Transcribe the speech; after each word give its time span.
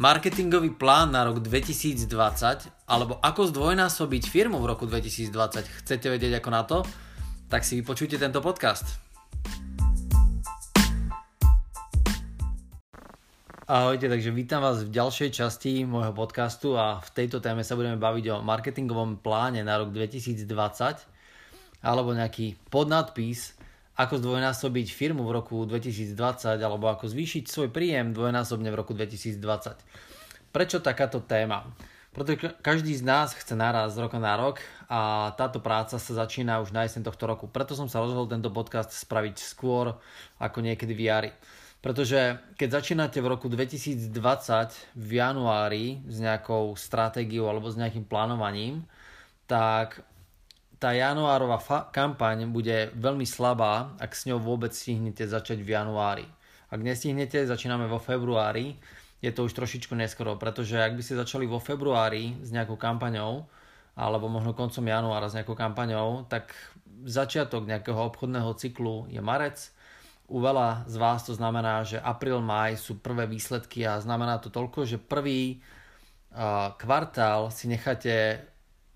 Marketingový 0.00 0.80
plán 0.80 1.12
na 1.12 1.28
rok 1.28 1.44
2020 1.44 2.08
alebo 2.88 3.20
ako 3.20 3.52
zdvojnásobiť 3.52 4.32
firmu 4.32 4.56
v 4.64 4.72
roku 4.72 4.88
2020. 4.88 5.28
Chcete 5.84 6.08
vedieť 6.08 6.40
ako 6.40 6.48
na 6.48 6.64
to? 6.64 6.80
Tak 7.52 7.60
si 7.68 7.76
vypočujte 7.84 8.16
tento 8.16 8.40
podcast. 8.40 8.96
Ahojte, 13.68 14.08
takže 14.08 14.32
vítam 14.32 14.64
vás 14.64 14.80
v 14.80 14.88
ďalšej 14.88 15.36
časti 15.36 15.84
môjho 15.84 16.16
podcastu 16.16 16.80
a 16.80 17.04
v 17.04 17.08
tejto 17.20 17.44
téme 17.44 17.60
sa 17.60 17.76
budeme 17.76 18.00
baviť 18.00 18.24
o 18.32 18.36
marketingovom 18.40 19.20
pláne 19.20 19.60
na 19.60 19.76
rok 19.84 19.92
2020 19.92 20.48
alebo 21.84 22.16
nejaký 22.16 22.56
podnadpis 22.72 23.52
ako 24.00 24.16
zdvojnásobiť 24.16 24.96
firmu 24.96 25.28
v 25.28 25.36
roku 25.36 25.56
2020 25.68 26.56
alebo 26.56 26.88
ako 26.88 27.12
zvýšiť 27.12 27.44
svoj 27.44 27.68
príjem 27.68 28.16
dvojnásobne 28.16 28.72
v 28.72 28.76
roku 28.80 28.96
2020. 28.96 29.36
Prečo 30.48 30.80
takáto 30.80 31.20
téma? 31.20 31.68
Pretože 32.10 32.58
každý 32.58 32.96
z 32.96 33.06
nás 33.06 33.36
chce 33.36 33.54
naraz 33.54 33.94
roka 33.94 34.18
na 34.18 34.34
rok 34.34 34.58
a 34.90 35.30
táto 35.38 35.62
práca 35.62 35.94
sa 36.00 36.12
začína 36.16 36.58
už 36.58 36.74
na 36.74 36.82
jeseň 36.82 37.06
tohto 37.06 37.28
roku. 37.28 37.46
Preto 37.46 37.78
som 37.78 37.86
sa 37.86 38.02
rozhodol 38.02 38.26
tento 38.26 38.50
podcast 38.50 38.90
spraviť 38.90 39.36
skôr 39.38 39.94
ako 40.42 40.58
niekedy 40.58 40.90
v 40.90 41.06
jari. 41.06 41.30
Pretože 41.80 42.42
keď 42.58 42.82
začínate 42.82 43.22
v 43.22 43.30
roku 43.30 43.46
2020 43.46 44.10
v 44.96 45.10
januári 45.16 46.02
s 46.08 46.16
nejakou 46.18 46.74
stratégiou 46.74 47.46
alebo 47.46 47.70
s 47.70 47.78
nejakým 47.78 48.04
plánovaním, 48.04 48.82
tak 49.46 50.02
tá 50.80 50.96
januárová 50.96 51.60
fa- 51.60 51.86
kampaň 51.92 52.48
bude 52.48 52.88
veľmi 52.96 53.28
slabá, 53.28 53.92
ak 54.00 54.16
s 54.16 54.24
ňou 54.24 54.40
vôbec 54.40 54.72
stihnete 54.72 55.28
začať 55.28 55.60
v 55.60 55.76
januári. 55.76 56.26
Ak 56.72 56.80
nestihnete, 56.80 57.44
začíname 57.44 57.84
vo 57.84 58.00
februári, 58.00 58.80
je 59.20 59.28
to 59.28 59.44
už 59.44 59.52
trošičku 59.52 59.92
neskoro, 59.92 60.40
pretože 60.40 60.80
ak 60.80 60.96
by 60.96 61.02
ste 61.04 61.20
začali 61.20 61.44
vo 61.44 61.60
februári 61.60 62.40
s 62.40 62.48
nejakou 62.48 62.80
kampaňou, 62.80 63.44
alebo 63.92 64.32
možno 64.32 64.56
koncom 64.56 64.80
januára 64.80 65.28
s 65.28 65.36
nejakou 65.36 65.52
kampaňou, 65.52 66.24
tak 66.32 66.56
začiatok 67.04 67.68
nejakého 67.68 68.00
obchodného 68.00 68.56
cyklu 68.56 69.04
je 69.12 69.20
marec. 69.20 69.60
U 70.30 70.40
veľa 70.40 70.88
z 70.88 70.96
vás 70.96 71.20
to 71.28 71.36
znamená, 71.36 71.84
že 71.84 72.00
apríl, 72.00 72.40
maj 72.40 72.80
sú 72.80 72.96
prvé 72.96 73.28
výsledky 73.28 73.84
a 73.84 74.00
znamená 74.00 74.40
to 74.40 74.48
toľko, 74.48 74.88
že 74.88 74.96
prvý 74.96 75.60
kvartál 76.78 77.50
si 77.50 77.66
necháte 77.66 78.46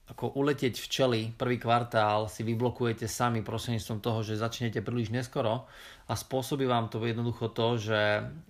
ako 0.04 0.36
uletieť 0.36 0.76
včely, 0.76 1.32
prvý 1.32 1.56
kvartál 1.56 2.28
si 2.28 2.44
vyblokujete 2.44 3.08
sami 3.08 3.40
prostredníctvom 3.40 4.04
toho, 4.04 4.20
že 4.20 4.36
začnete 4.36 4.84
príliš 4.84 5.08
neskoro 5.08 5.64
a 6.04 6.12
spôsobí 6.12 6.68
vám 6.68 6.92
to 6.92 7.00
jednoducho 7.00 7.48
to, 7.48 7.80
že 7.80 8.00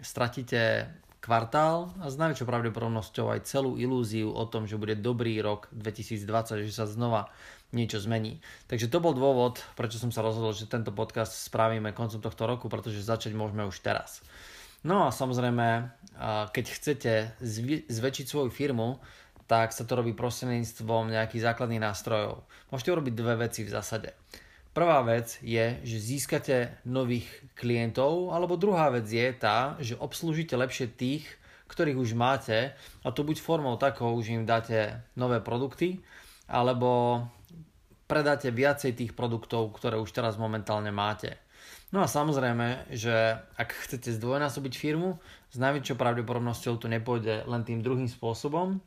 stratíte 0.02 0.90
kvartál 1.22 1.94
a 2.02 2.10
s 2.10 2.18
najväčšou 2.18 2.44
pravdepodobnosťou 2.44 3.32
aj 3.32 3.46
celú 3.46 3.78
ilúziu 3.78 4.34
o 4.34 4.44
tom, 4.50 4.66
že 4.66 4.76
bude 4.76 4.98
dobrý 4.98 5.38
rok 5.40 5.70
2020, 5.72 6.66
že 6.66 6.74
sa 6.74 6.90
znova 6.90 7.30
niečo 7.70 8.02
zmení. 8.02 8.42
Takže 8.66 8.90
to 8.90 8.98
bol 9.00 9.14
dôvod, 9.14 9.62
prečo 9.78 9.96
som 9.96 10.10
sa 10.10 10.26
rozhodol, 10.26 10.52
že 10.52 10.68
tento 10.68 10.90
podcast 10.90 11.32
spravíme 11.48 11.94
koncom 11.94 12.18
tohto 12.18 12.44
roku, 12.50 12.66
pretože 12.68 13.00
začať 13.00 13.32
môžeme 13.32 13.64
už 13.64 13.78
teraz. 13.78 14.20
No 14.84 15.08
a 15.08 15.14
samozrejme, 15.14 15.96
keď 16.52 16.64
chcete 16.68 17.12
zväčšiť 17.88 18.26
svoju 18.28 18.52
firmu, 18.52 19.00
tak 19.44 19.76
sa 19.76 19.84
to 19.84 19.92
robí 19.96 20.16
prostredníctvom 20.16 21.12
nejakých 21.12 21.44
základných 21.52 21.84
nástrojov. 21.84 22.44
Môžete 22.72 22.92
urobiť 22.92 23.14
dve 23.14 23.34
veci 23.48 23.64
v 23.64 23.72
zásade. 23.72 24.16
Prvá 24.74 25.06
vec 25.06 25.38
je, 25.38 25.78
že 25.86 26.02
získate 26.02 26.82
nových 26.82 27.30
klientov, 27.54 28.34
alebo 28.34 28.58
druhá 28.58 28.90
vec 28.90 29.06
je 29.06 29.30
tá, 29.30 29.78
že 29.78 29.94
obslúžite 29.94 30.58
lepšie 30.58 30.90
tých, 30.90 31.24
ktorých 31.70 31.94
už 31.94 32.18
máte, 32.18 32.74
a 33.06 33.08
to 33.14 33.22
buď 33.22 33.38
formou 33.38 33.78
takou, 33.78 34.10
že 34.18 34.34
im 34.34 34.42
dáte 34.42 34.98
nové 35.14 35.38
produkty, 35.38 36.02
alebo 36.50 37.22
predáte 38.10 38.50
viacej 38.50 38.98
tých 38.98 39.12
produktov, 39.14 39.70
ktoré 39.78 39.96
už 39.96 40.10
teraz 40.10 40.34
momentálne 40.36 40.90
máte. 40.90 41.38
No 41.94 42.02
a 42.02 42.10
samozrejme, 42.10 42.90
že 42.90 43.38
ak 43.54 43.70
chcete 43.86 44.10
zdvojnásobiť 44.18 44.74
firmu, 44.74 45.22
s 45.54 45.56
najväčšou 45.62 45.94
pravdepodobnosťou 45.94 46.82
to 46.82 46.90
nepôjde 46.90 47.46
len 47.46 47.62
tým 47.62 47.78
druhým 47.78 48.10
spôsobom, 48.10 48.82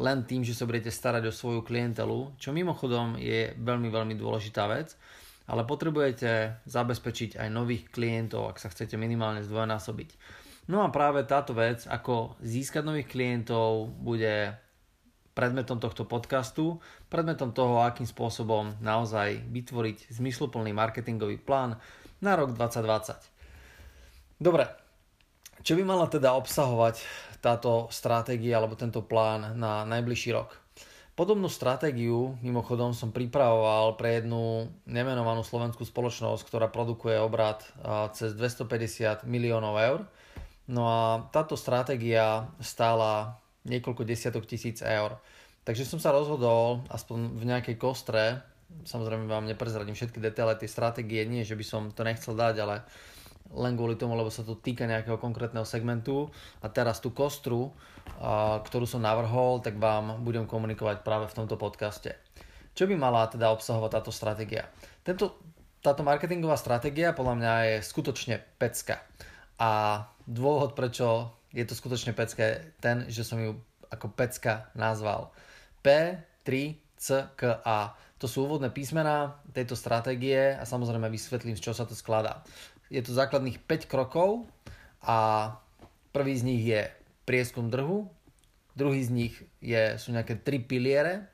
len 0.00 0.24
tým, 0.24 0.40
že 0.40 0.56
sa 0.56 0.64
budete 0.64 0.88
starať 0.88 1.28
o 1.28 1.36
svoju 1.36 1.60
klientelu, 1.60 2.32
čo 2.40 2.56
mimochodom 2.56 3.20
je 3.20 3.52
veľmi, 3.60 3.92
veľmi 3.92 4.14
dôležitá 4.16 4.64
vec, 4.72 4.96
ale 5.44 5.68
potrebujete 5.68 6.64
zabezpečiť 6.64 7.36
aj 7.36 7.48
nových 7.52 7.92
klientov, 7.92 8.48
ak 8.48 8.56
sa 8.56 8.72
chcete 8.72 8.96
minimálne 8.96 9.44
zdvojnásobiť. 9.44 10.10
No 10.72 10.80
a 10.80 10.88
práve 10.88 11.26
táto 11.28 11.52
vec, 11.52 11.84
ako 11.84 12.40
získať 12.40 12.86
nových 12.86 13.12
klientov, 13.12 13.92
bude 14.00 14.56
predmetom 15.34 15.76
tohto 15.82 16.08
podcastu, 16.08 16.80
predmetom 17.12 17.52
toho, 17.52 17.82
akým 17.84 18.06
spôsobom 18.06 18.78
naozaj 18.80 19.42
vytvoriť 19.52 20.16
zmysluplný 20.16 20.72
marketingový 20.72 21.42
plán 21.42 21.76
na 22.22 22.38
rok 22.38 22.54
2020. 22.56 24.40
Dobre, 24.40 24.64
čo 25.60 25.76
by 25.76 25.82
mala 25.84 26.08
teda 26.08 26.32
obsahovať 26.40 27.04
táto 27.40 27.88
stratégia 27.88 28.60
alebo 28.60 28.76
tento 28.76 29.00
plán 29.04 29.56
na 29.56 29.84
najbližší 29.88 30.30
rok. 30.36 30.60
Podobnú 31.18 31.52
stratégiu 31.52 32.40
mimochodom 32.40 32.96
som 32.96 33.12
pripravoval 33.12 34.00
pre 34.00 34.22
jednu 34.22 34.72
nemenovanú 34.88 35.44
slovenskú 35.44 35.84
spoločnosť, 35.84 36.48
ktorá 36.48 36.72
produkuje 36.72 37.20
obrad 37.20 37.60
cez 38.16 38.32
250 38.32 39.28
miliónov 39.28 39.76
eur. 39.76 40.00
No 40.70 40.88
a 40.88 41.28
táto 41.28 41.60
stratégia 41.60 42.48
stála 42.62 43.36
niekoľko 43.68 44.08
desiatok 44.08 44.48
tisíc 44.48 44.80
eur. 44.80 45.20
Takže 45.68 45.84
som 45.84 46.00
sa 46.00 46.08
rozhodol, 46.08 46.88
aspoň 46.88 47.36
v 47.36 47.44
nejakej 47.44 47.76
kostre, 47.76 48.40
samozrejme 48.88 49.28
vám 49.28 49.44
neprezradím 49.44 49.92
všetky 49.92 50.24
detaily 50.24 50.56
tej 50.56 50.72
stratégie, 50.72 51.28
nie 51.28 51.44
že 51.44 51.58
by 51.58 51.64
som 51.66 51.82
to 51.92 52.00
nechcel 52.00 52.32
dať, 52.32 52.54
ale 52.64 52.80
len 53.50 53.74
kvôli 53.74 53.98
tomu, 53.98 54.14
lebo 54.14 54.30
sa 54.30 54.46
to 54.46 54.54
týka 54.54 54.86
nejakého 54.86 55.18
konkrétneho 55.18 55.66
segmentu 55.66 56.30
a 56.62 56.70
teraz 56.70 57.02
tú 57.02 57.10
kostru, 57.10 57.74
ktorú 58.64 58.86
som 58.86 59.02
navrhol, 59.02 59.58
tak 59.58 59.78
vám 59.78 60.22
budem 60.22 60.46
komunikovať 60.46 61.02
práve 61.02 61.26
v 61.26 61.36
tomto 61.36 61.58
podcaste. 61.58 62.14
Čo 62.74 62.86
by 62.86 62.94
mala 62.94 63.26
teda 63.26 63.50
obsahovať 63.50 63.90
táto 63.90 64.14
stratégia? 64.14 64.70
Tento, 65.02 65.42
táto 65.82 66.06
marketingová 66.06 66.54
stratégia 66.54 67.10
podľa 67.10 67.34
mňa 67.42 67.54
je 67.66 67.82
skutočne 67.82 68.38
pecka. 68.56 69.02
A 69.58 70.02
dôvod, 70.24 70.78
prečo 70.78 71.34
je 71.50 71.66
to 71.66 71.74
skutočne 71.74 72.14
pecka, 72.14 72.42
je 72.46 72.62
ten, 72.78 73.10
že 73.10 73.26
som 73.26 73.42
ju 73.42 73.58
ako 73.90 74.14
pecka 74.14 74.70
nazval. 74.78 75.34
P3CKA. 75.82 77.98
To 78.20 78.28
sú 78.28 78.44
úvodné 78.46 78.70
písmená 78.70 79.42
tejto 79.50 79.74
stratégie 79.74 80.54
a 80.54 80.62
samozrejme 80.62 81.10
vysvetlím, 81.10 81.58
z 81.58 81.66
čo 81.66 81.74
sa 81.74 81.88
to 81.88 81.98
skladá. 81.98 82.44
Je 82.90 83.00
to 83.00 83.14
základných 83.14 83.62
5 83.64 83.86
krokov 83.86 84.50
a 85.00 85.54
prvý 86.10 86.34
z 86.34 86.42
nich 86.42 86.62
je 86.66 86.90
prieskum 87.22 87.70
trhu, 87.70 88.10
druhý 88.74 89.06
z 89.06 89.10
nich 89.14 89.34
je, 89.62 89.94
sú 89.96 90.10
nejaké 90.10 90.42
tri 90.42 90.58
piliere 90.58 91.30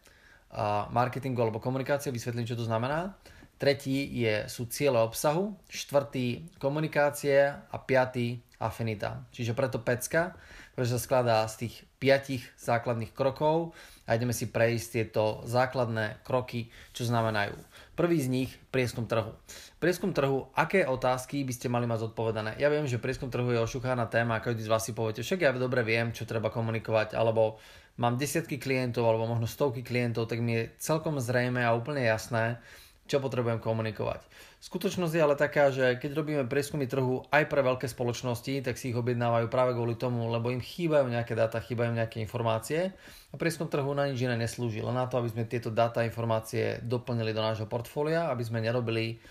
marketingu 0.93 1.43
alebo 1.43 1.61
komunikácie, 1.61 2.12
vysvetlím, 2.12 2.49
čo 2.49 2.56
to 2.56 2.65
znamená. 2.65 3.16
Tretí 3.56 4.05
je, 4.21 4.45
sú 4.53 4.69
ciele 4.69 5.00
obsahu, 5.00 5.56
štvrtý 5.72 6.61
komunikácie 6.61 7.49
a 7.49 7.77
piatý 7.81 8.45
afinita. 8.61 9.25
Čiže 9.33 9.56
preto 9.56 9.81
pecka, 9.81 10.37
pretože 10.77 11.01
sa 11.01 11.05
skladá 11.09 11.41
z 11.49 11.67
tých 11.67 11.75
piatich 11.97 12.45
základných 12.61 13.17
krokov 13.17 13.73
a 14.05 14.13
ideme 14.13 14.37
si 14.37 14.53
prejsť 14.53 14.89
tieto 14.93 15.41
základné 15.49 16.21
kroky, 16.21 16.69
čo 16.93 17.09
znamenajú. 17.09 17.57
Prvý 17.97 18.21
z 18.21 18.29
nich, 18.29 18.51
prieskum 18.69 19.09
trhu. 19.09 19.33
Prieskum 19.81 20.13
trhu, 20.13 20.53
aké 20.53 20.85
otázky 20.85 21.49
by 21.49 21.53
ste 21.57 21.73
mali 21.73 21.89
mať 21.89 22.13
zodpovedané? 22.13 22.61
Ja 22.61 22.69
viem, 22.69 22.84
že 22.84 23.01
prieskum 23.01 23.33
trhu 23.33 23.49
je 23.57 23.65
ošuchaná 23.65 24.05
téma, 24.13 24.45
každý 24.45 24.69
z 24.69 24.71
vás 24.71 24.84
si 24.84 24.93
poviete, 24.93 25.25
však 25.25 25.41
ja 25.41 25.51
dobre 25.57 25.81
viem, 25.81 26.13
čo 26.13 26.28
treba 26.28 26.53
komunikovať, 26.53 27.17
alebo 27.17 27.57
mám 27.97 28.21
desiatky 28.21 28.61
klientov, 28.61 29.09
alebo 29.09 29.33
možno 29.33 29.49
stovky 29.49 29.81
klientov, 29.81 30.29
tak 30.29 30.45
mi 30.45 30.61
je 30.61 30.77
celkom 30.77 31.17
zrejme 31.17 31.65
a 31.65 31.72
úplne 31.72 32.05
jasné, 32.05 32.61
čo 33.07 33.23
potrebujem 33.23 33.63
komunikovať. 33.63 34.23
Skutočnosť 34.59 35.15
je 35.15 35.23
ale 35.23 35.39
taká, 35.39 35.71
že 35.71 35.95
keď 35.97 36.11
robíme 36.13 36.45
prieskumy 36.51 36.91
trhu 36.91 37.23
aj 37.31 37.47
pre 37.47 37.63
veľké 37.63 37.87
spoločnosti, 37.87 38.67
tak 38.67 38.75
si 38.75 38.91
ich 38.91 38.99
objednávajú 38.99 39.47
práve 39.47 39.79
kvôli 39.79 39.95
tomu, 39.95 40.27
lebo 40.27 40.51
im 40.51 40.59
chýbajú 40.59 41.07
nejaké 41.07 41.39
dáta, 41.39 41.63
chýbajú 41.63 41.95
nejaké 41.95 42.19
informácie 42.19 42.91
a 43.31 43.35
prieskum 43.39 43.71
trhu 43.71 43.95
na 43.95 44.11
nič 44.11 44.19
iné 44.27 44.35
neslúži, 44.35 44.83
len 44.83 44.99
na 44.99 45.07
to, 45.07 45.23
aby 45.23 45.31
sme 45.31 45.47
tieto 45.47 45.71
dáta 45.71 46.03
a 46.03 46.09
informácie 46.09 46.83
doplnili 46.83 47.31
do 47.31 47.43
nášho 47.47 47.71
portfólia, 47.71 48.27
aby 48.29 48.43
sme 48.43 48.59
nerobili 48.59 49.23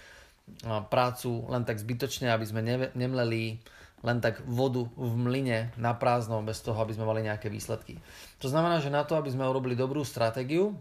prácu 0.93 1.49
len 1.49 1.65
tak 1.65 1.81
zbytočne, 1.81 2.29
aby 2.29 2.45
sme 2.45 2.61
nemleli 2.93 3.59
len 4.05 4.21
tak 4.21 4.45
vodu 4.45 4.85
v 4.93 5.13
mline 5.17 5.73
na 5.81 5.97
prázdno, 5.97 6.45
bez 6.45 6.61
toho, 6.61 6.77
aby 6.77 6.93
sme 6.93 7.09
mali 7.09 7.25
nejaké 7.25 7.49
výsledky. 7.49 7.97
To 8.37 8.47
znamená, 8.47 8.77
že 8.77 8.93
na 8.93 9.01
to, 9.01 9.17
aby 9.17 9.33
sme 9.33 9.49
urobili 9.49 9.73
dobrú 9.73 10.05
stratégiu, 10.05 10.77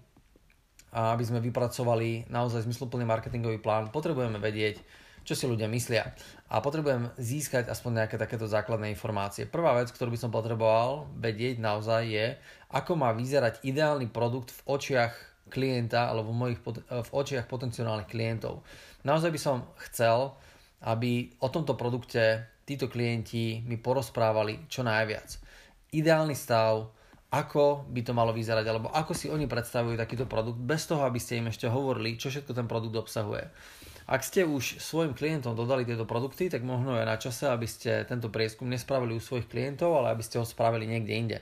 a 0.95 1.11
aby 1.11 1.27
sme 1.27 1.43
vypracovali 1.43 2.31
naozaj 2.31 2.71
zmysluplný 2.71 3.03
marketingový 3.03 3.59
plán, 3.59 3.91
potrebujeme 3.91 4.39
vedieť, 4.39 4.79
čo 5.27 5.35
si 5.35 5.51
ľudia 5.51 5.67
myslia. 5.67 6.15
A 6.53 6.63
potrebujem 6.63 7.11
získať 7.19 7.67
aspoň 7.67 8.05
nejaké 8.05 8.17
takéto 8.21 8.47
základné 8.47 8.95
informácie. 8.95 9.51
Prvá 9.51 9.75
vec, 9.75 9.91
ktorú 9.91 10.15
by 10.15 10.21
som 10.21 10.31
potreboval 10.31 11.11
vedieť 11.19 11.59
naozaj 11.59 12.03
je, 12.07 12.27
ako 12.71 12.95
má 12.95 13.11
vyzerať 13.11 13.67
ideálny 13.67 14.07
produkt 14.15 14.55
v 14.55 14.61
očiach 14.71 15.13
klienta 15.51 16.07
alebo 16.07 16.31
v, 16.31 16.39
mojich, 16.39 16.61
v 16.89 17.11
očiach 17.11 17.51
potenciálnych 17.51 18.07
klientov. 18.07 18.63
Naozaj 19.03 19.31
by 19.35 19.41
som 19.41 19.67
chcel, 19.91 20.39
aby 20.87 21.35
o 21.43 21.49
tomto 21.51 21.75
produkte 21.75 22.55
títo 22.63 22.87
klienti 22.87 23.67
mi 23.67 23.77
porozprávali 23.77 24.71
čo 24.71 24.87
najviac. 24.87 25.41
Ideálny 25.91 26.39
stav, 26.39 26.94
ako 27.35 27.91
by 27.91 28.01
to 28.07 28.15
malo 28.15 28.31
vyzerať, 28.31 28.63
alebo 28.71 28.95
ako 28.95 29.11
si 29.11 29.27
oni 29.27 29.51
predstavujú 29.51 29.99
takýto 29.99 30.31
produkt, 30.31 30.63
bez 30.63 30.87
toho, 30.87 31.03
aby 31.03 31.19
ste 31.19 31.43
im 31.43 31.51
ešte 31.51 31.67
hovorili, 31.67 32.15
čo 32.15 32.31
všetko 32.31 32.55
ten 32.55 32.71
produkt 32.71 32.95
obsahuje. 32.95 33.51
Ak 34.07 34.23
ste 34.23 34.47
už 34.47 34.79
svojim 34.79 35.17
klientom 35.17 35.59
dodali 35.59 35.83
tieto 35.83 36.07
produkty, 36.07 36.47
tak 36.47 36.63
možno 36.63 36.95
je 36.95 37.09
na 37.09 37.17
čase, 37.19 37.51
aby 37.51 37.67
ste 37.67 38.07
tento 38.07 38.31
prieskum 38.31 38.71
nespravili 38.71 39.17
u 39.17 39.21
svojich 39.21 39.51
klientov, 39.51 39.97
ale 39.99 40.15
aby 40.15 40.23
ste 40.23 40.39
ho 40.39 40.47
spravili 40.47 40.87
niekde 40.87 41.15
inde. 41.17 41.39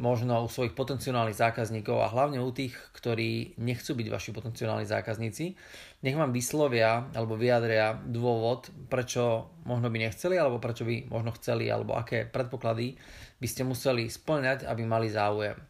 Možno 0.00 0.40
u 0.40 0.48
svojich 0.48 0.72
potenciálnych 0.72 1.36
zákazníkov 1.36 2.00
a 2.00 2.08
hlavne 2.08 2.40
u 2.40 2.48
tých, 2.48 2.72
ktorí 2.96 3.60
nechcú 3.60 3.92
byť 3.92 4.08
vaši 4.08 4.30
potenciálni 4.32 4.88
zákazníci. 4.88 5.52
Nech 6.00 6.16
vám 6.16 6.32
vyslovia 6.32 7.04
alebo 7.12 7.36
vyjadria 7.36 8.00
dôvod, 8.00 8.72
prečo 8.88 9.52
možno 9.68 9.92
by 9.92 10.08
nechceli, 10.08 10.40
alebo 10.40 10.56
prečo 10.56 10.88
by 10.88 11.04
možno 11.12 11.36
chceli, 11.36 11.68
alebo 11.68 12.00
aké 12.00 12.24
predpoklady 12.24 12.96
by 13.36 13.46
ste 13.48 13.68
museli 13.68 14.08
splňať, 14.08 14.64
aby 14.64 14.88
mali 14.88 15.12
záujem. 15.12 15.60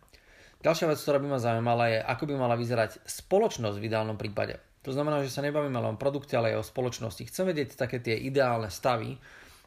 Ďalšia 0.63 0.87
vec, 0.95 1.03
ktorá 1.03 1.19
by 1.19 1.27
ma 1.27 1.41
zaujímala 1.43 1.85
je, 1.91 1.99
ako 1.99 2.23
by 2.31 2.35
mala 2.39 2.55
vyzerať 2.55 3.03
spoločnosť 3.03 3.83
v 3.83 3.87
ideálnom 3.91 4.15
prípade. 4.15 4.63
To 4.87 4.95
znamená, 4.95 5.27
že 5.27 5.33
sa 5.33 5.43
nebavíme 5.43 5.75
len 5.75 5.97
o 5.97 6.01
produkte, 6.01 6.39
ale 6.39 6.55
aj 6.55 6.63
o 6.63 6.69
spoločnosti. 6.71 7.27
Chcem 7.27 7.51
vedieť 7.51 7.75
také 7.75 7.99
tie 7.99 8.15
ideálne 8.15 8.71
stavy, 8.71 9.19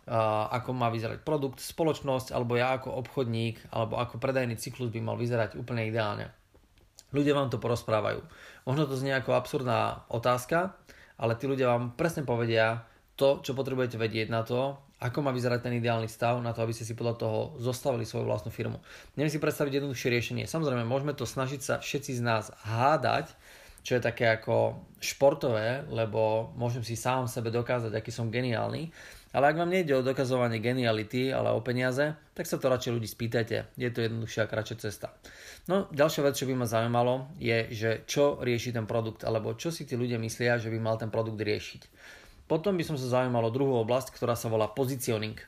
ako 0.07 0.69
má 0.75 0.91
vyzerať 0.91 1.23
produkt, 1.23 1.63
spoločnosť, 1.63 2.35
alebo 2.35 2.59
ja 2.59 2.75
ako 2.75 2.91
obchodník, 2.99 3.71
alebo 3.71 3.99
ako 3.99 4.19
predajný 4.19 4.59
cyklus 4.59 4.91
by 4.91 4.99
mal 4.99 5.15
vyzerať 5.15 5.55
úplne 5.55 5.87
ideálne. 5.87 6.31
Ľudia 7.13 7.37
vám 7.37 7.53
to 7.53 7.61
porozprávajú. 7.61 8.25
Možno 8.65 8.89
to 8.89 8.97
znie 8.97 9.13
ako 9.13 9.37
absurdná 9.37 10.03
otázka, 10.09 10.75
ale 11.15 11.37
tí 11.37 11.45
ľudia 11.45 11.71
vám 11.71 11.93
presne 11.93 12.25
povedia 12.25 12.83
to, 13.15 13.39
čo 13.45 13.53
potrebujete 13.53 14.01
vedieť 14.01 14.27
na 14.33 14.41
to, 14.41 14.75
ako 15.03 15.19
má 15.19 15.35
vyzerať 15.35 15.67
ten 15.67 15.77
ideálny 15.77 16.07
stav 16.07 16.39
na 16.39 16.55
to, 16.55 16.63
aby 16.63 16.71
ste 16.71 16.87
si 16.87 16.95
podľa 16.95 17.15
toho 17.19 17.39
zostavili 17.59 18.07
svoju 18.07 18.23
vlastnú 18.23 18.55
firmu. 18.55 18.79
Neviem 19.19 19.29
si 19.29 19.37
predstaviť 19.37 19.83
jednoduchšie 19.83 20.09
riešenie. 20.09 20.45
Samozrejme, 20.47 20.87
môžeme 20.87 21.11
to 21.11 21.27
snažiť 21.27 21.59
sa 21.59 21.75
všetci 21.83 22.17
z 22.17 22.21
nás 22.23 22.55
hádať, 22.63 23.35
čo 23.83 23.99
je 23.99 24.01
také 24.01 24.31
ako 24.31 24.79
športové, 25.03 25.83
lebo 25.91 26.55
môžem 26.55 26.87
si 26.87 26.95
sám 26.95 27.27
sebe 27.27 27.51
dokázať, 27.51 27.91
aký 27.91 28.15
som 28.15 28.31
geniálny. 28.31 28.95
Ale 29.33 29.49
ak 29.49 29.57
vám 29.57 29.73
nejde 29.73 29.97
o 29.97 30.05
dokazovanie 30.05 30.61
geniality, 30.61 31.33
ale 31.33 31.49
o 31.49 31.59
peniaze, 31.65 32.13
tak 32.37 32.45
sa 32.45 32.61
to 32.61 32.69
radšej 32.69 32.93
ľudí 32.93 33.09
spýtajte. 33.09 33.73
Je 33.81 33.89
to 33.89 34.05
jednoduchšia 34.05 34.45
a 34.45 34.49
kratšia 34.49 34.77
cesta. 34.77 35.17
No, 35.65 35.89
ďalšia 35.89 36.21
vec, 36.21 36.37
čo 36.37 36.45
by 36.45 36.53
ma 36.53 36.69
zaujímalo, 36.69 37.33
je, 37.41 37.73
že 37.73 37.89
čo 38.05 38.37
rieši 38.37 38.77
ten 38.77 38.85
produkt, 38.85 39.25
alebo 39.25 39.57
čo 39.57 39.73
si 39.73 39.89
tí 39.89 39.97
ľudia 39.97 40.21
myslia, 40.21 40.61
že 40.61 40.69
by 40.69 40.77
mal 40.77 41.01
ten 41.01 41.09
produkt 41.09 41.41
riešiť. 41.41 41.81
Potom 42.45 42.77
by 42.77 42.85
som 42.85 42.93
sa 42.93 43.09
zaujímalo 43.09 43.49
druhú 43.49 43.81
oblasť, 43.81 44.13
ktorá 44.13 44.37
sa 44.37 44.53
volá 44.53 44.69
positioning. 44.69 45.41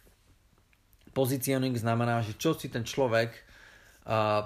Positioning 1.13 1.77
znamená, 1.77 2.25
že 2.25 2.33
čo 2.33 2.57
si 2.57 2.73
ten 2.73 2.81
človek 2.81 3.37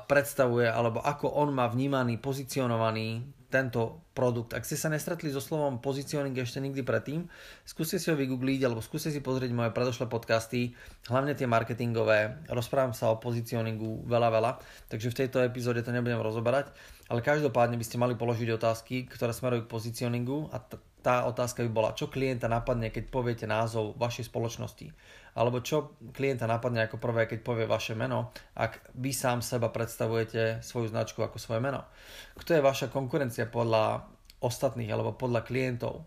predstavuje, 0.08 0.68
alebo 0.72 1.04
ako 1.04 1.36
on 1.36 1.52
má 1.52 1.68
vnímaný, 1.68 2.18
pozicionovaný 2.24 3.28
tento 3.50 4.06
produkt. 4.14 4.54
Ak 4.54 4.62
ste 4.62 4.78
sa 4.78 4.94
nestretli 4.94 5.34
so 5.34 5.42
slovom 5.42 5.82
positioning 5.82 6.38
ešte 6.38 6.62
nikdy 6.62 6.86
predtým, 6.86 7.26
skúste 7.66 7.98
si 7.98 8.14
ho 8.14 8.16
vygoogliť 8.16 8.62
alebo 8.62 8.78
skúste 8.78 9.10
si 9.10 9.26
pozrieť 9.26 9.50
moje 9.58 9.74
predošlé 9.74 10.06
podcasty, 10.06 10.78
hlavne 11.10 11.34
tie 11.34 11.50
marketingové. 11.50 12.46
Rozprávam 12.46 12.94
sa 12.94 13.10
o 13.10 13.18
pozicioningu 13.18 14.06
veľa, 14.06 14.30
veľa, 14.30 14.52
takže 14.86 15.10
v 15.10 15.18
tejto 15.26 15.42
epizóde 15.42 15.82
to 15.82 15.90
nebudem 15.90 16.22
rozoberať, 16.22 16.70
ale 17.10 17.26
každopádne 17.26 17.76
by 17.82 17.86
ste 17.90 17.98
mali 17.98 18.14
položiť 18.14 18.54
otázky, 18.54 19.10
ktoré 19.10 19.34
smerujú 19.34 19.66
k 19.66 19.74
pozicioningu 19.74 20.54
a 20.54 20.62
t- 20.62 20.78
tá 21.00 21.24
otázka 21.28 21.64
by 21.64 21.72
bola, 21.72 21.96
čo 21.96 22.12
klienta 22.12 22.52
napadne, 22.52 22.92
keď 22.92 23.08
poviete 23.08 23.46
názov 23.48 23.96
vašej 23.96 24.28
spoločnosti. 24.28 24.88
Alebo 25.40 25.64
čo 25.64 25.96
klienta 26.12 26.44
napadne 26.44 26.84
ako 26.84 27.00
prvé, 27.00 27.30
keď 27.30 27.40
povie 27.46 27.64
vaše 27.64 27.96
meno, 27.96 28.36
ak 28.60 28.92
vy 29.00 29.16
sám 29.16 29.40
seba 29.40 29.72
predstavujete 29.72 30.60
svoju 30.60 30.92
značku 30.92 31.24
ako 31.24 31.40
svoje 31.40 31.64
meno. 31.64 31.88
Kto 32.36 32.60
je 32.60 32.66
vaša 32.66 32.92
konkurencia 32.92 33.48
podľa 33.48 34.04
ostatných 34.44 34.92
alebo 34.92 35.16
podľa 35.16 35.48
klientov? 35.48 36.04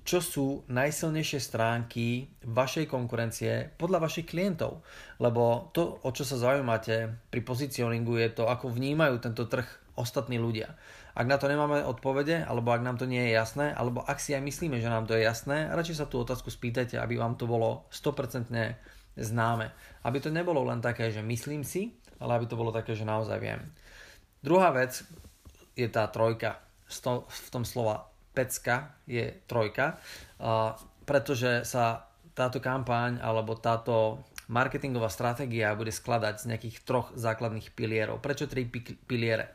Čo 0.00 0.18
sú 0.22 0.46
najsilnejšie 0.70 1.40
stránky 1.42 2.30
vašej 2.46 2.86
konkurencie 2.86 3.74
podľa 3.74 4.06
vašich 4.06 4.30
klientov? 4.30 4.86
Lebo 5.18 5.74
to, 5.74 5.98
o 6.06 6.10
čo 6.14 6.22
sa 6.22 6.38
zaujímate 6.38 7.26
pri 7.30 7.40
pozicioningu, 7.42 8.16
je 8.22 8.30
to, 8.32 8.44
ako 8.46 8.70
vnímajú 8.70 9.18
tento 9.18 9.50
trh 9.50 9.66
ostatní 9.98 10.38
ľudia. 10.40 10.72
Ak 11.20 11.28
na 11.28 11.36
to 11.36 11.52
nemáme 11.52 11.84
odpovede, 11.84 12.48
alebo 12.48 12.72
ak 12.72 12.80
nám 12.80 12.96
to 12.96 13.04
nie 13.04 13.20
je 13.28 13.36
jasné, 13.36 13.76
alebo 13.76 14.00
ak 14.00 14.16
si 14.16 14.32
aj 14.32 14.40
myslíme, 14.40 14.80
že 14.80 14.88
nám 14.88 15.04
to 15.04 15.12
je 15.12 15.28
jasné, 15.28 15.68
radšej 15.68 16.00
sa 16.00 16.08
tú 16.08 16.24
otázku 16.24 16.48
spýtajte, 16.48 16.96
aby 16.96 17.20
vám 17.20 17.36
to 17.36 17.44
bolo 17.44 17.84
100% 17.92 18.48
známe. 19.20 19.68
Aby 20.00 20.24
to 20.24 20.32
nebolo 20.32 20.64
len 20.64 20.80
také, 20.80 21.12
že 21.12 21.20
myslím 21.20 21.60
si, 21.60 21.92
ale 22.16 22.40
aby 22.40 22.48
to 22.48 22.56
bolo 22.56 22.72
také, 22.72 22.96
že 22.96 23.04
naozaj 23.04 23.36
viem. 23.36 23.60
Druhá 24.40 24.72
vec 24.72 25.04
je 25.76 25.84
tá 25.92 26.08
trojka. 26.08 26.56
V 26.88 27.48
tom 27.52 27.68
slova 27.68 28.08
pecka 28.32 28.96
je 29.04 29.44
trojka, 29.44 30.00
pretože 31.04 31.68
sa 31.68 32.08
táto 32.32 32.64
kampaň 32.64 33.20
alebo 33.20 33.60
táto 33.60 34.24
marketingová 34.48 35.12
stratégia 35.12 35.76
bude 35.76 35.92
skladať 35.92 36.34
z 36.40 36.48
nejakých 36.48 36.76
troch 36.82 37.12
základných 37.12 37.76
pilierov. 37.76 38.24
Prečo 38.24 38.48
tri 38.48 38.64
piliere? 39.04 39.52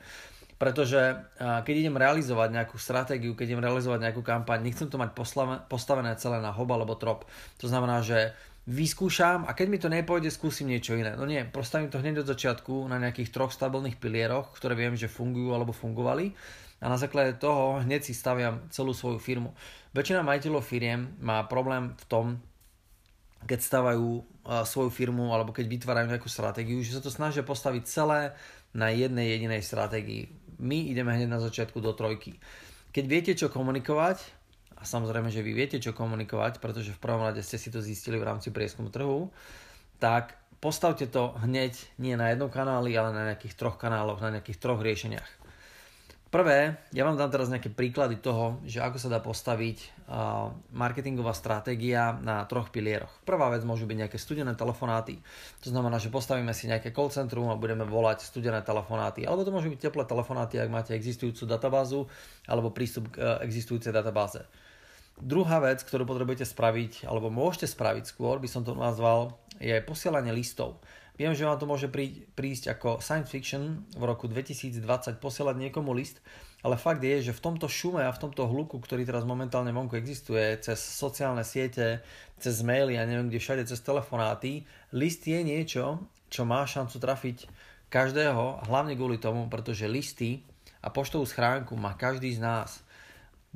Pretože 0.56 1.19
keď 1.40 1.75
idem 1.75 2.00
realizovať 2.00 2.56
nejakú 2.56 2.80
stratégiu, 2.80 3.36
keď 3.36 3.56
idem 3.56 3.66
realizovať 3.66 4.00
nejakú 4.07 4.24
kampaň, 4.24 4.63
nechcem 4.63 4.88
to 4.88 4.96
mať 4.96 5.12
postavené 5.68 6.16
celé 6.16 6.40
na 6.40 6.56
hob 6.56 6.72
alebo 6.72 6.96
trop. 6.96 7.28
To 7.60 7.68
znamená, 7.68 8.00
že 8.00 8.31
vyskúšam 8.66 9.46
a 9.46 9.54
keď 9.54 9.68
mi 9.68 9.78
to 9.78 9.92
nepôjde, 9.92 10.31
skúsim 10.31 10.72
niečo 10.72 10.96
iné. 10.96 11.13
No 11.13 11.28
nie, 11.28 11.44
postavím 11.44 11.92
to 11.92 12.00
hneď 12.00 12.24
od 12.24 12.31
začiatku 12.31 12.88
na 12.88 12.98
nejakých 12.98 13.36
troch 13.36 13.52
stabilných 13.54 14.00
pilieroch, 14.00 14.56
ktoré 14.56 14.80
viem, 14.80 14.96
že 14.96 15.12
fungujú 15.12 15.54
alebo 15.54 15.75
fungovali 15.75 16.34
a 16.81 16.90
na 16.90 16.98
základe 16.98 17.38
toho 17.38 17.84
hneď 17.84 18.07
si 18.07 18.18
staviam 18.18 18.66
celú 18.72 18.96
svoju 18.96 19.19
firmu. 19.19 19.54
Väčšina 19.92 20.24
majiteľov 20.24 20.63
firiem 20.66 21.19
má 21.19 21.44
problém 21.46 21.94
v 21.94 22.06
tom, 22.07 22.25
keď 23.45 23.59
stavajú 23.62 24.26
svoju 24.66 24.90
firmu 24.90 25.30
alebo 25.30 25.54
keď 25.54 25.66
vytvárajú 25.69 26.09
nejakú 26.09 26.31
stratégiu, 26.31 26.81
že 26.81 26.97
sa 26.97 27.04
to 27.06 27.14
snažia 27.14 27.45
postaviť 27.45 27.83
celé 27.85 28.33
na 28.74 28.90
jednej 28.90 29.38
jedinej 29.38 29.62
stratégii 29.62 30.44
my 30.59 30.92
ideme 30.92 31.12
hneď 31.12 31.30
na 31.30 31.40
začiatku 31.44 31.80
do 31.80 31.92
trojky. 31.95 32.40
Keď 32.95 33.06
viete, 33.06 33.31
čo 33.35 33.52
komunikovať, 33.52 34.24
a 34.76 34.83
samozrejme, 34.83 35.31
že 35.31 35.44
vy 35.44 35.52
viete, 35.56 35.80
čo 35.80 35.95
komunikovať, 35.95 36.59
pretože 36.59 36.92
v 36.92 37.02
prvom 37.02 37.24
rade 37.24 37.40
ste 37.44 37.56
si 37.56 37.71
to 37.71 37.80
zistili 37.80 38.19
v 38.19 38.28
rámci 38.28 38.52
prieskumu 38.52 38.92
trhu, 38.92 39.31
tak 40.00 40.35
postavte 40.59 41.07
to 41.07 41.35
hneď 41.44 41.76
nie 42.00 42.16
na 42.19 42.31
jednom 42.31 42.52
kanáli, 42.52 42.92
ale 42.95 43.16
na 43.16 43.24
nejakých 43.31 43.56
troch 43.56 43.78
kanáloch, 43.80 44.19
na 44.19 44.35
nejakých 44.35 44.59
troch 44.59 44.83
riešeniach. 44.83 45.44
Prvé, 46.35 46.75
ja 46.92 47.07
vám 47.07 47.15
dám 47.15 47.31
teraz 47.31 47.47
nejaké 47.47 47.71
príklady 47.71 48.19
toho, 48.19 48.59
že 48.68 48.83
ako 48.83 48.99
sa 48.99 49.07
dá 49.07 49.23
postaviť 49.23 50.04
marketingová 50.75 51.31
stratégia 51.31 52.11
na 52.19 52.44
troch 52.44 52.75
pilieroch. 52.75 53.23
Prvá 53.23 53.47
vec 53.56 53.63
môžu 53.63 53.87
byť 53.87 54.04
nejaké 54.04 54.19
studené 54.19 54.51
telefonáty. 54.51 55.23
To 55.63 55.71
znamená, 55.71 55.95
že 55.95 56.11
postavíme 56.11 56.51
si 56.51 56.68
nejaké 56.68 56.92
call 56.92 57.07
centrum 57.07 57.47
a 57.47 57.56
budeme 57.56 57.87
volať 57.87 58.27
studené 58.27 58.59
telefonáty. 58.68 59.23
Alebo 59.23 59.47
to 59.47 59.56
môžu 59.56 59.71
byť 59.71 59.80
teplé 59.87 60.04
telefonáty, 60.04 60.59
ak 60.59 60.68
máte 60.68 60.92
existujúcu 60.92 61.47
databázu 61.47 62.11
alebo 62.51 62.68
prístup 62.68 63.15
k 63.15 63.23
e, 63.23 63.47
existujúcej 63.47 63.95
databáze. 63.95 64.44
Druhá 65.15 65.63
vec, 65.63 65.87
ktorú 65.87 66.04
potrebujete 66.04 66.44
spraviť, 66.44 67.07
alebo 67.07 67.31
môžete 67.31 67.71
spraviť 67.71 68.11
skôr, 68.11 68.44
by 68.44 68.51
som 68.51 68.68
to 68.68 68.75
nazval, 68.75 69.39
je 69.63 69.80
posielanie 69.87 70.35
listov. 70.35 70.83
Viem, 71.16 71.31
že 71.31 71.48
vám 71.48 71.56
to 71.56 71.64
môže 71.64 71.88
prísť 72.36 72.76
ako 72.76 73.00
science 73.00 73.31
fiction 73.31 73.88
v 73.95 74.04
roku 74.04 74.28
2020 74.28 74.84
posielať 75.24 75.56
niekomu 75.56 75.95
list, 75.95 76.19
ale 76.60 76.76
fakt 76.76 77.00
je, 77.00 77.31
že 77.31 77.31
v 77.31 77.40
tomto 77.40 77.72
šume 77.72 78.04
a 78.04 78.12
v 78.12 78.19
tomto 78.19 78.44
hluku, 78.52 78.76
ktorý 78.84 79.07
teraz 79.07 79.24
momentálne 79.24 79.72
vonku 79.72 79.95
existuje, 79.95 80.60
cez 80.60 80.76
sociálne 80.76 81.48
siete, 81.48 82.04
cez 82.36 82.60
maily 82.68 83.00
a 83.00 83.07
neviem 83.07 83.31
kde 83.31 83.40
všade, 83.40 83.64
cez 83.64 83.80
telefonáty, 83.80 84.68
list 84.92 85.24
je 85.24 85.40
niečo, 85.40 86.04
čo 86.28 86.44
má 86.44 86.68
šancu 86.68 87.00
trafiť 87.00 87.38
každého, 87.88 88.68
hlavne 88.68 89.00
kvôli 89.00 89.16
tomu, 89.16 89.48
pretože 89.48 89.88
listy 89.88 90.44
a 90.84 90.92
poštovú 90.92 91.24
schránku 91.24 91.80
má 91.80 91.95
každý 91.95 92.36
z 92.36 92.44
nás. 92.44 92.84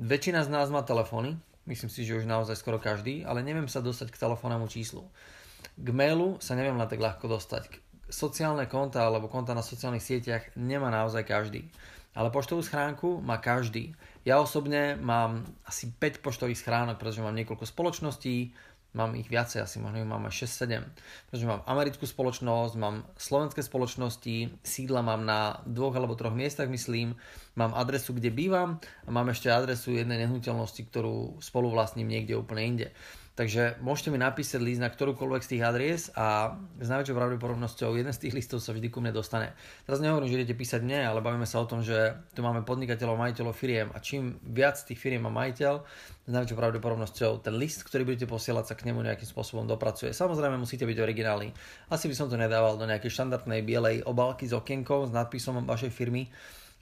Väčšina 0.00 0.48
z 0.48 0.48
nás 0.48 0.72
má 0.72 0.80
telefóny, 0.80 1.36
myslím 1.68 1.92
si, 1.92 2.08
že 2.08 2.16
už 2.16 2.24
naozaj 2.24 2.56
skoro 2.56 2.80
každý, 2.80 3.20
ale 3.20 3.44
neviem 3.44 3.68
sa 3.68 3.84
dostať 3.84 4.16
k 4.16 4.22
telefónnemu 4.22 4.64
číslu. 4.64 5.04
K 5.80 5.88
mailu 5.96 6.36
sa 6.44 6.52
neviem 6.52 6.76
len 6.76 6.88
tak 6.88 7.00
ľahko 7.00 7.24
dostať. 7.24 7.80
Sociálne 8.12 8.68
konta 8.68 9.06
alebo 9.06 9.32
konta 9.32 9.56
na 9.56 9.64
sociálnych 9.64 10.04
sieťach 10.04 10.52
nemá 10.58 10.92
naozaj 10.92 11.24
každý. 11.24 11.64
Ale 12.12 12.28
poštovú 12.34 12.60
schránku 12.60 13.22
má 13.22 13.38
každý. 13.38 13.94
Ja 14.26 14.42
osobne 14.42 14.98
mám 14.98 15.46
asi 15.62 15.88
5 15.94 16.20
poštových 16.20 16.58
schránok, 16.58 16.98
pretože 16.98 17.22
mám 17.22 17.38
niekoľko 17.38 17.64
spoločností, 17.64 18.50
mám 18.90 19.14
ich 19.14 19.30
viacej, 19.30 19.62
asi 19.62 19.78
možno 19.78 20.02
ich 20.02 20.10
mám 20.10 20.26
aj 20.26 20.34
6-7, 20.34 20.82
pretože 21.30 21.46
mám 21.46 21.62
americkú 21.70 22.10
spoločnosť, 22.10 22.74
mám 22.74 23.06
slovenské 23.14 23.62
spoločnosti, 23.62 24.50
sídla 24.66 25.06
mám 25.06 25.22
na 25.22 25.62
dvoch 25.62 25.94
alebo 25.94 26.18
troch 26.18 26.34
miestach, 26.34 26.66
myslím, 26.66 27.14
mám 27.54 27.70
adresu, 27.78 28.10
kde 28.10 28.34
bývam 28.34 28.82
a 29.06 29.08
mám 29.14 29.30
ešte 29.30 29.46
adresu 29.46 29.94
jednej 29.94 30.26
nehnuteľnosti, 30.26 30.82
ktorú 30.90 31.38
spolu 31.38 31.70
vlastním 31.70 32.10
niekde 32.10 32.34
úplne 32.34 32.62
inde. 32.66 32.88
Takže 33.40 33.80
môžete 33.80 34.12
mi 34.12 34.20
napísať 34.20 34.60
list 34.60 34.84
na 34.84 34.92
ktorúkoľvek 34.92 35.40
z 35.40 35.50
tých 35.56 35.64
adries 35.64 36.02
a 36.12 36.60
s 36.76 36.92
najväčšou 36.92 37.16
pravdepodobnosťou 37.16 37.96
jeden 37.96 38.12
z 38.12 38.28
tých 38.28 38.36
listov 38.36 38.60
sa 38.60 38.76
vždy 38.76 38.92
ku 38.92 39.00
mne 39.00 39.16
dostane. 39.16 39.56
Teraz 39.88 40.04
nehovorím, 40.04 40.28
že 40.28 40.44
idete 40.44 40.52
písať 40.52 40.84
mne, 40.84 41.08
ale 41.08 41.24
bavíme 41.24 41.48
sa 41.48 41.56
o 41.56 41.64
tom, 41.64 41.80
že 41.80 42.20
tu 42.36 42.44
máme 42.44 42.68
podnikateľov, 42.68 43.16
majiteľov 43.16 43.56
firiem 43.56 43.88
a 43.96 43.98
čím 44.04 44.36
viac 44.44 44.76
tých 44.84 45.00
firiem 45.00 45.24
má 45.24 45.32
majiteľ, 45.32 45.72
s 46.28 46.32
najväčšou 46.36 46.58
pravdepodobnosťou 46.60 47.40
ten 47.40 47.56
list, 47.56 47.80
ktorý 47.88 48.12
budete 48.12 48.28
posielať, 48.28 48.64
sa 48.68 48.74
k 48.76 48.92
nemu 48.92 49.08
nejakým 49.08 49.24
spôsobom 49.32 49.64
dopracuje. 49.64 50.12
Samozrejme 50.12 50.60
musíte 50.60 50.84
byť 50.84 51.00
originálni. 51.00 51.56
Asi 51.88 52.12
by 52.12 52.14
som 52.20 52.28
to 52.28 52.36
nedával 52.36 52.76
do 52.76 52.84
nejakej 52.84 53.08
štandardnej 53.08 53.64
bielej 53.64 54.04
obálky 54.04 54.44
s 54.44 54.52
okienkou 54.52 55.08
s 55.08 55.16
nadpisom 55.16 55.64
vašej 55.64 55.88
firmy, 55.96 56.28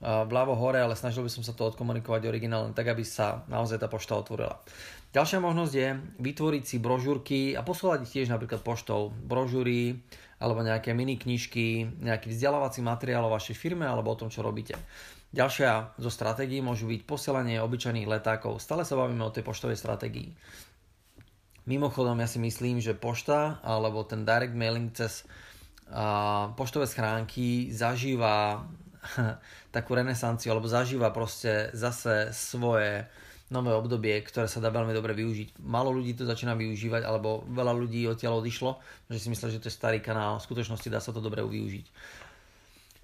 vľavo 0.03 0.55
hore, 0.55 0.79
ale 0.79 0.95
snažil 0.95 1.27
by 1.27 1.31
som 1.33 1.43
sa 1.43 1.55
to 1.55 1.67
odkomunikovať 1.75 2.31
originálne 2.31 2.71
tak, 2.71 2.87
aby 2.95 3.03
sa 3.03 3.43
naozaj 3.51 3.83
tá 3.83 3.91
pošta 3.91 4.15
otvorila. 4.15 4.63
Ďalšia 5.11 5.41
možnosť 5.41 5.73
je 5.75 5.89
vytvoriť 6.21 6.63
si 6.63 6.77
brožúrky 6.79 7.41
a 7.57 7.65
poslať 7.65 8.07
ich 8.07 8.13
tiež 8.15 8.29
napríklad 8.29 8.61
poštou. 8.61 9.11
Brožúry 9.11 9.99
alebo 10.39 10.63
nejaké 10.63 10.95
mini 10.95 11.19
knižky, 11.19 11.99
nejaký 11.99 12.31
vzdelávací 12.31 12.79
materiál 12.85 13.27
o 13.27 13.35
vašej 13.35 13.59
firme 13.59 13.89
alebo 13.89 14.15
o 14.15 14.19
tom, 14.21 14.31
čo 14.31 14.45
robíte. 14.45 14.79
Ďalšia 15.35 15.99
zo 15.99 16.11
stratégií 16.13 16.63
môžu 16.63 16.89
byť 16.89 17.05
posielanie 17.05 17.59
obyčajných 17.61 18.09
letákov. 18.09 18.63
Stále 18.63 18.87
sa 18.87 18.97
bavíme 18.97 19.21
o 19.25 19.35
tej 19.35 19.45
poštovej 19.45 19.77
stratégii. 19.77 20.33
Mimochodom, 21.69 22.17
ja 22.17 22.29
si 22.31 22.41
myslím, 22.41 22.81
že 22.81 22.97
pošta 22.97 23.61
alebo 23.61 24.01
ten 24.07 24.25
direct 24.25 24.57
mailing 24.57 24.89
cez 24.95 25.29
a, 25.91 26.53
poštové 26.57 26.89
schránky 26.89 27.69
zažíva 27.73 28.65
takú 29.77 29.97
renesanciu 29.97 30.53
alebo 30.53 30.69
zažíva 30.69 31.13
proste 31.15 31.73
zase 31.73 32.33
svoje 32.35 33.07
nové 33.49 33.73
obdobie, 33.73 34.21
ktoré 34.21 34.45
sa 34.45 34.61
dá 34.61 34.69
veľmi 34.69 34.93
dobre 34.93 35.17
využiť. 35.17 35.57
Malo 35.65 35.89
ľudí 35.89 36.13
to 36.13 36.29
začína 36.29 36.53
využívať, 36.53 37.01
alebo 37.05 37.49
veľa 37.49 37.73
ľudí 37.73 38.05
odtiaľ 38.05 38.45
odišlo, 38.45 38.77
že 39.09 39.19
si 39.25 39.33
mysleli, 39.33 39.57
že 39.57 39.63
to 39.65 39.69
je 39.73 39.79
starý 39.79 39.99
kanál. 40.05 40.37
V 40.37 40.47
skutočnosti 40.53 40.89
dá 40.93 41.01
sa 41.01 41.17
to 41.17 41.25
dobre 41.25 41.41
využiť. 41.41 41.87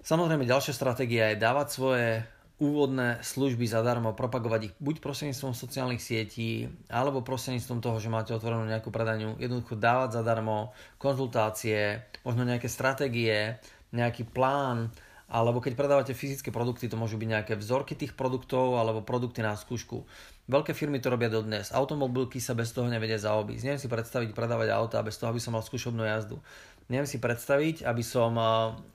Samozrejme, 0.05 0.45
ďalšia 0.45 0.77
stratégia 0.77 1.33
je 1.33 1.41
dávať 1.41 1.67
svoje 1.73 2.07
úvodné 2.55 3.19
služby 3.19 3.67
zadarmo, 3.67 4.15
propagovať 4.15 4.71
ich 4.71 4.73
buď 4.79 5.03
prostredníctvom 5.03 5.51
sociálnych 5.51 5.99
sietí, 5.99 6.71
alebo 6.87 7.25
prostredníctvom 7.25 7.83
toho, 7.83 7.97
že 7.99 8.13
máte 8.13 8.31
otvorenú 8.31 8.63
nejakú 8.63 8.93
predaniu, 8.95 9.35
jednoducho 9.41 9.75
dávať 9.75 10.21
zadarmo 10.21 10.71
konzultácie, 10.95 12.05
možno 12.23 12.47
nejaké 12.47 12.71
stratégie, 12.71 13.59
nejaký 13.91 14.23
plán, 14.29 14.87
alebo 15.25 15.57
keď 15.57 15.73
predávate 15.73 16.13
fyzické 16.13 16.53
produkty, 16.53 16.85
to 16.85 17.01
môžu 17.01 17.17
byť 17.17 17.29
nejaké 17.29 17.53
vzorky 17.57 17.97
tých 17.97 18.13
produktov 18.13 18.77
alebo 18.77 19.01
produkty 19.01 19.41
na 19.41 19.57
skúšku. 19.57 20.05
Veľké 20.45 20.77
firmy 20.77 21.01
to 21.01 21.09
robia 21.09 21.33
dodnes. 21.33 21.73
Automobilky 21.73 22.37
sa 22.37 22.53
bez 22.53 22.69
toho 22.69 22.85
nevedia 22.85 23.17
zaobísť. 23.17 23.65
Neviem 23.65 23.81
si 23.81 23.89
predstaviť 23.89 24.37
predávať 24.37 24.69
auta 24.69 25.01
bez 25.01 25.17
toho, 25.17 25.33
aby 25.33 25.41
som 25.41 25.57
mal 25.57 25.65
skúšobnú 25.65 26.05
jazdu. 26.05 26.37
Neviem 26.85 27.09
si 27.09 27.17
predstaviť, 27.17 27.81
aby 27.81 28.05
som 28.05 28.37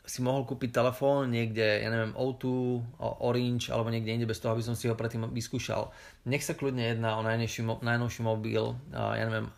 si 0.07 0.23
mohol 0.23 0.47
kúpiť 0.47 0.71
telefón 0.71 1.35
niekde, 1.35 1.83
ja 1.83 1.91
neviem, 1.91 2.15
O2, 2.15 2.47
Orange 3.19 3.75
alebo 3.75 3.91
niekde 3.91 4.15
inde 4.15 4.31
bez 4.31 4.39
toho, 4.39 4.55
aby 4.55 4.63
som 4.63 4.79
si 4.79 4.87
ho 4.87 4.95
predtým 4.95 5.27
vyskúšal. 5.35 5.91
Nech 6.31 6.47
sa 6.47 6.55
kľudne 6.55 6.87
jedná 6.87 7.19
o 7.19 7.27
najnovší, 7.27 7.67
najnovší 7.83 8.23
mobil, 8.23 8.79
ja 8.95 9.25
neviem, 9.27 9.51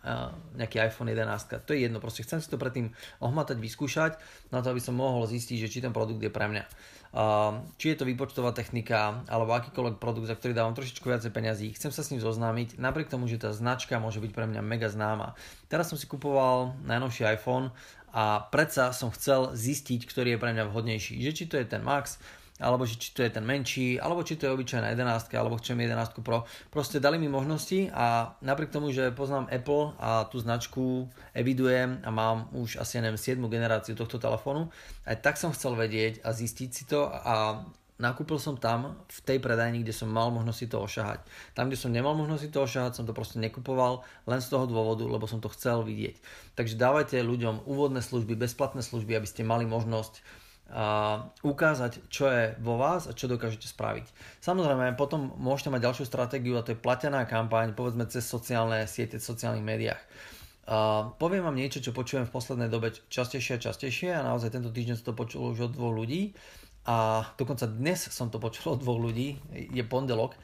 nejaký 0.56 0.80
iPhone 0.80 1.12
11. 1.12 1.60
To 1.60 1.70
je 1.76 1.84
jedno, 1.84 2.00
proste 2.00 2.24
chcem 2.24 2.40
si 2.40 2.48
to 2.48 2.56
predtým 2.56 2.96
ohmatať, 3.20 3.60
vyskúšať, 3.60 4.16
na 4.48 4.64
to, 4.64 4.72
aby 4.72 4.80
som 4.80 4.96
mohol 4.96 5.28
zistiť, 5.28 5.68
že 5.68 5.68
či 5.68 5.84
ten 5.84 5.92
produkt 5.92 6.24
je 6.24 6.32
pre 6.32 6.48
mňa. 6.48 6.64
Či 7.76 7.92
je 7.92 7.96
to 8.00 8.08
výpočtová 8.08 8.56
technika 8.56 9.20
alebo 9.28 9.52
akýkoľvek 9.52 10.00
produkt, 10.00 10.32
za 10.32 10.36
ktorý 10.40 10.56
dávam 10.56 10.72
trošičku 10.72 11.04
viacej 11.04 11.28
peňazí, 11.28 11.76
chcem 11.76 11.92
sa 11.92 12.00
s 12.00 12.08
ním 12.08 12.24
zoznámiť, 12.24 12.80
napriek 12.80 13.12
tomu, 13.12 13.28
že 13.28 13.36
tá 13.36 13.52
značka 13.52 14.00
môže 14.00 14.24
byť 14.24 14.32
pre 14.32 14.48
mňa 14.48 14.64
mega 14.64 14.88
známa. 14.88 15.36
Teraz 15.68 15.92
som 15.92 16.00
si 16.00 16.08
kupoval 16.08 16.72
najnovší 16.88 17.28
iPhone 17.36 17.68
a 18.12 18.44
predsa 18.52 18.92
som 18.92 19.08
chcel 19.10 19.56
zistiť, 19.56 20.04
ktorý 20.04 20.36
je 20.36 20.40
pre 20.40 20.52
mňa 20.52 20.68
vhodnejší. 20.68 21.18
Že 21.24 21.32
či 21.32 21.44
to 21.48 21.56
je 21.56 21.66
ten 21.66 21.80
Max, 21.80 22.20
alebo 22.62 22.86
či, 22.86 23.10
to 23.10 23.26
je 23.26 23.30
ten 23.34 23.42
menší, 23.42 23.98
alebo 23.98 24.22
či 24.22 24.38
to 24.38 24.46
je 24.46 24.54
obyčajná 24.54 24.94
11, 24.94 25.34
alebo 25.34 25.58
chcem 25.58 25.74
11 25.74 26.22
Pro. 26.22 26.46
Proste 26.70 27.02
dali 27.02 27.18
mi 27.18 27.26
možnosti 27.26 27.90
a 27.90 28.38
napriek 28.38 28.70
tomu, 28.70 28.94
že 28.94 29.10
poznám 29.10 29.50
Apple 29.50 29.98
a 29.98 30.30
tú 30.30 30.38
značku 30.38 31.10
evidujem 31.34 31.98
a 32.06 32.10
mám 32.14 32.46
už 32.54 32.78
asi 32.78 33.02
neviem 33.02 33.18
7 33.18 33.42
generáciu 33.50 33.98
tohto 33.98 34.22
telefónu, 34.22 34.70
aj 35.08 35.18
tak 35.18 35.34
som 35.34 35.50
chcel 35.50 35.74
vedieť 35.74 36.22
a 36.22 36.30
zistiť 36.30 36.70
si 36.70 36.86
to 36.86 37.10
a 37.10 37.66
nakúpil 38.02 38.42
som 38.42 38.58
tam, 38.58 38.98
v 39.06 39.20
tej 39.22 39.38
predajni, 39.38 39.86
kde 39.86 39.94
som 39.94 40.10
mal 40.10 40.34
možnosť 40.34 40.58
si 40.58 40.66
to 40.66 40.82
ošahať. 40.82 41.22
Tam, 41.54 41.70
kde 41.70 41.78
som 41.78 41.94
nemal 41.94 42.18
možnosť 42.18 42.42
si 42.42 42.50
to 42.50 42.66
ošahať, 42.66 42.98
som 42.98 43.06
to 43.06 43.14
proste 43.14 43.38
nekupoval 43.38 44.02
len 44.26 44.42
z 44.42 44.50
toho 44.50 44.66
dôvodu, 44.66 45.06
lebo 45.06 45.30
som 45.30 45.38
to 45.38 45.46
chcel 45.54 45.86
vidieť. 45.86 46.18
Takže 46.58 46.74
dávajte 46.74 47.22
ľuďom 47.22 47.62
úvodné 47.70 48.02
služby, 48.02 48.34
bezplatné 48.34 48.82
služby, 48.82 49.14
aby 49.14 49.28
ste 49.30 49.46
mali 49.46 49.62
možnosť 49.70 50.18
uh, 50.18 51.30
ukázať, 51.46 52.10
čo 52.10 52.26
je 52.26 52.58
vo 52.58 52.74
vás 52.74 53.06
a 53.06 53.14
čo 53.14 53.30
dokážete 53.30 53.70
spraviť. 53.70 54.10
Samozrejme, 54.42 54.98
potom 54.98 55.38
môžete 55.38 55.70
mať 55.70 55.86
ďalšiu 55.86 56.04
stratégiu 56.10 56.58
a 56.58 56.66
to 56.66 56.74
je 56.74 56.82
platená 56.82 57.22
kampaň, 57.22 57.78
povedzme 57.78 58.10
cez 58.10 58.26
sociálne 58.26 58.90
siete, 58.90 59.22
sociálnych 59.22 59.62
médiách. 59.62 60.02
Uh, 60.62 61.10
poviem 61.18 61.42
vám 61.42 61.58
niečo, 61.58 61.82
čo 61.82 61.90
počujem 61.90 62.22
v 62.22 62.34
poslednej 62.34 62.70
dobe 62.70 62.94
častejšie 63.10 63.58
a 63.58 63.64
častejšie 63.66 64.10
a 64.14 64.22
naozaj 64.22 64.54
tento 64.54 64.70
týždeň 64.70 64.94
som 64.94 65.10
to 65.10 65.18
počul 65.18 65.50
už 65.50 65.70
od 65.70 65.74
dvoch 65.74 65.90
ľudí 65.90 66.38
a 66.86 67.26
dokonca 67.38 67.66
dnes 67.70 68.10
som 68.10 68.30
to 68.30 68.42
počul 68.42 68.74
od 68.74 68.82
dvoch 68.82 68.98
ľudí, 68.98 69.38
je 69.52 69.84
pondelok, 69.86 70.34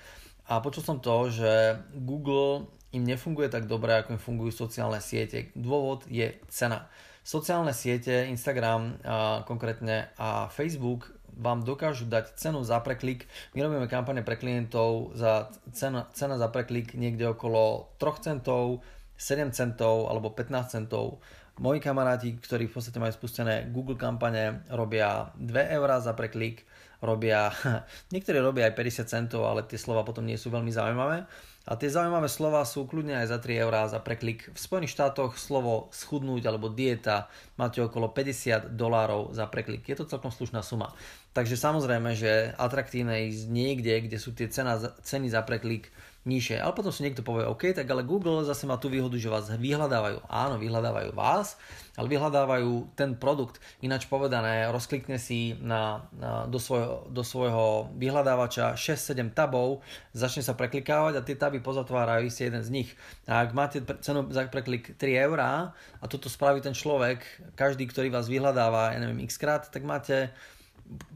a 0.49 0.65
počul 0.65 0.81
som 0.81 0.97
to, 0.97 1.29
že 1.29 1.77
Google 1.93 2.65
im 2.97 3.05
nefunguje 3.05 3.53
tak 3.53 3.69
dobre, 3.69 4.01
ako 4.01 4.17
im 4.17 4.23
fungujú 4.23 4.65
sociálne 4.65 4.97
siete. 5.05 5.53
Dôvod 5.53 6.09
je 6.09 6.41
cena. 6.49 6.89
Sociálne 7.21 7.77
siete, 7.77 8.25
Instagram 8.33 8.97
a 9.05 9.45
konkrétne 9.45 10.09
a 10.17 10.49
Facebook 10.49 11.13
vám 11.37 11.61
dokážu 11.69 12.09
dať 12.09 12.41
cenu 12.41 12.65
za 12.65 12.81
preklik. 12.81 13.29
My 13.53 13.69
robíme 13.69 13.85
kampane 13.93 14.25
pre 14.25 14.41
klientov 14.41 15.13
za 15.13 15.53
cena, 15.77 16.09
cena 16.17 16.41
za 16.41 16.49
preklik 16.49 16.97
niekde 16.97 17.29
okolo 17.29 17.93
3 18.01 18.25
centov, 18.25 18.81
7 19.21 19.53
centov 19.53 20.09
alebo 20.09 20.33
15 20.33 20.73
centov 20.73 21.21
Moji 21.59 21.83
kamaráti, 21.83 22.39
ktorí 22.39 22.71
v 22.71 22.75
podstate 22.79 23.03
majú 23.03 23.11
spustené 23.11 23.67
Google 23.75 23.99
kampane, 23.99 24.63
robia 24.71 25.35
2 25.43 25.75
eurá 25.75 25.99
za 25.99 26.15
preklik, 26.15 26.63
robia, 27.03 27.51
niektorí 28.15 28.39
robia 28.39 28.71
aj 28.71 28.79
50 28.79 29.07
centov, 29.11 29.43
ale 29.43 29.67
tie 29.67 29.79
slova 29.79 30.07
potom 30.07 30.23
nie 30.23 30.39
sú 30.39 30.55
veľmi 30.55 30.71
zaujímavé. 30.71 31.27
A 31.69 31.77
tie 31.77 31.93
zaujímavé 31.93 32.33
slova 32.33 32.65
sú 32.65 32.89
kľudne 32.89 33.21
aj 33.21 33.29
za 33.29 33.39
3 33.45 33.61
eurá 33.61 33.85
za 33.93 34.01
preklik. 34.01 34.49
V 34.49 34.57
Spojených 34.57 34.97
štátoch 34.97 35.37
slovo 35.37 35.93
schudnúť 35.93 36.49
alebo 36.49 36.73
dieta 36.73 37.29
máte 37.61 37.85
okolo 37.85 38.09
50 38.09 38.73
dolárov 38.73 39.37
za 39.37 39.45
preklik. 39.53 39.85
Je 39.85 39.93
to 39.93 40.09
celkom 40.09 40.33
slušná 40.33 40.65
suma. 40.65 40.97
Takže 41.37 41.61
samozrejme, 41.61 42.17
že 42.17 42.57
atraktívne 42.57 43.29
ísť 43.29 43.53
niekde, 43.53 43.95
kde 44.01 44.17
sú 44.17 44.33
tie 44.33 44.49
cena, 44.49 44.81
ceny 44.81 45.29
za 45.29 45.45
preklik 45.45 45.93
nižšie. 46.27 46.59
Ale 46.59 46.75
potom 46.75 46.91
si 46.91 47.07
niekto 47.07 47.23
povie, 47.23 47.47
OK, 47.47 47.71
tak 47.73 47.87
ale 47.89 48.03
Google 48.03 48.43
zase 48.43 48.67
má 48.67 48.77
tú 48.77 48.91
výhodu, 48.91 49.15
že 49.15 49.31
vás 49.31 49.49
vyhľadávajú. 49.49 50.27
Áno, 50.27 50.59
vyhľadávajú 50.59 51.15
vás, 51.15 51.57
ale 51.95 52.07
vyhľadávajú 52.11 52.99
ten 52.99 53.15
produkt. 53.15 53.63
Ináč 53.81 54.11
povedané, 54.11 54.69
rozklikne 54.69 55.17
si 55.17 55.57
na, 55.63 56.11
na, 56.13 56.45
do, 56.45 56.59
svojho, 56.61 57.09
do 57.09 57.23
svojho 57.23 57.89
vyhľadávača 57.97 58.75
6-7 58.75 59.33
tabov, 59.33 59.81
začne 60.13 60.43
sa 60.45 60.59
preklikávať 60.59 61.19
a 61.19 61.25
tie 61.25 61.39
taby 61.39 61.63
pozatvárajú 61.63 62.29
si 62.29 62.45
jeden 62.45 62.61
z 62.61 62.71
nich. 62.71 62.91
A 63.31 63.47
ak 63.47 63.57
máte 63.57 63.81
cenu 64.05 64.29
za 64.29 64.45
preklik 64.51 64.99
3 65.01 65.27
eurá 65.31 65.73
a 66.03 66.05
toto 66.11 66.29
spraví 66.29 66.61
ten 66.61 66.77
človek, 66.77 67.25
každý, 67.57 67.89
ktorý 67.89 68.13
vás 68.13 68.29
vyhľadáva, 68.29 68.93
ja 68.95 68.99
neviem, 69.01 69.25
x 69.25 69.41
krát, 69.41 69.65
tak 69.71 69.87
máte 69.87 70.35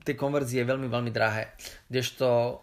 tie 0.04 0.14
konverzie 0.16 0.64
veľmi, 0.68 0.88
veľmi 0.88 1.10
drahé. 1.12 1.52
Kdežto 1.88 2.60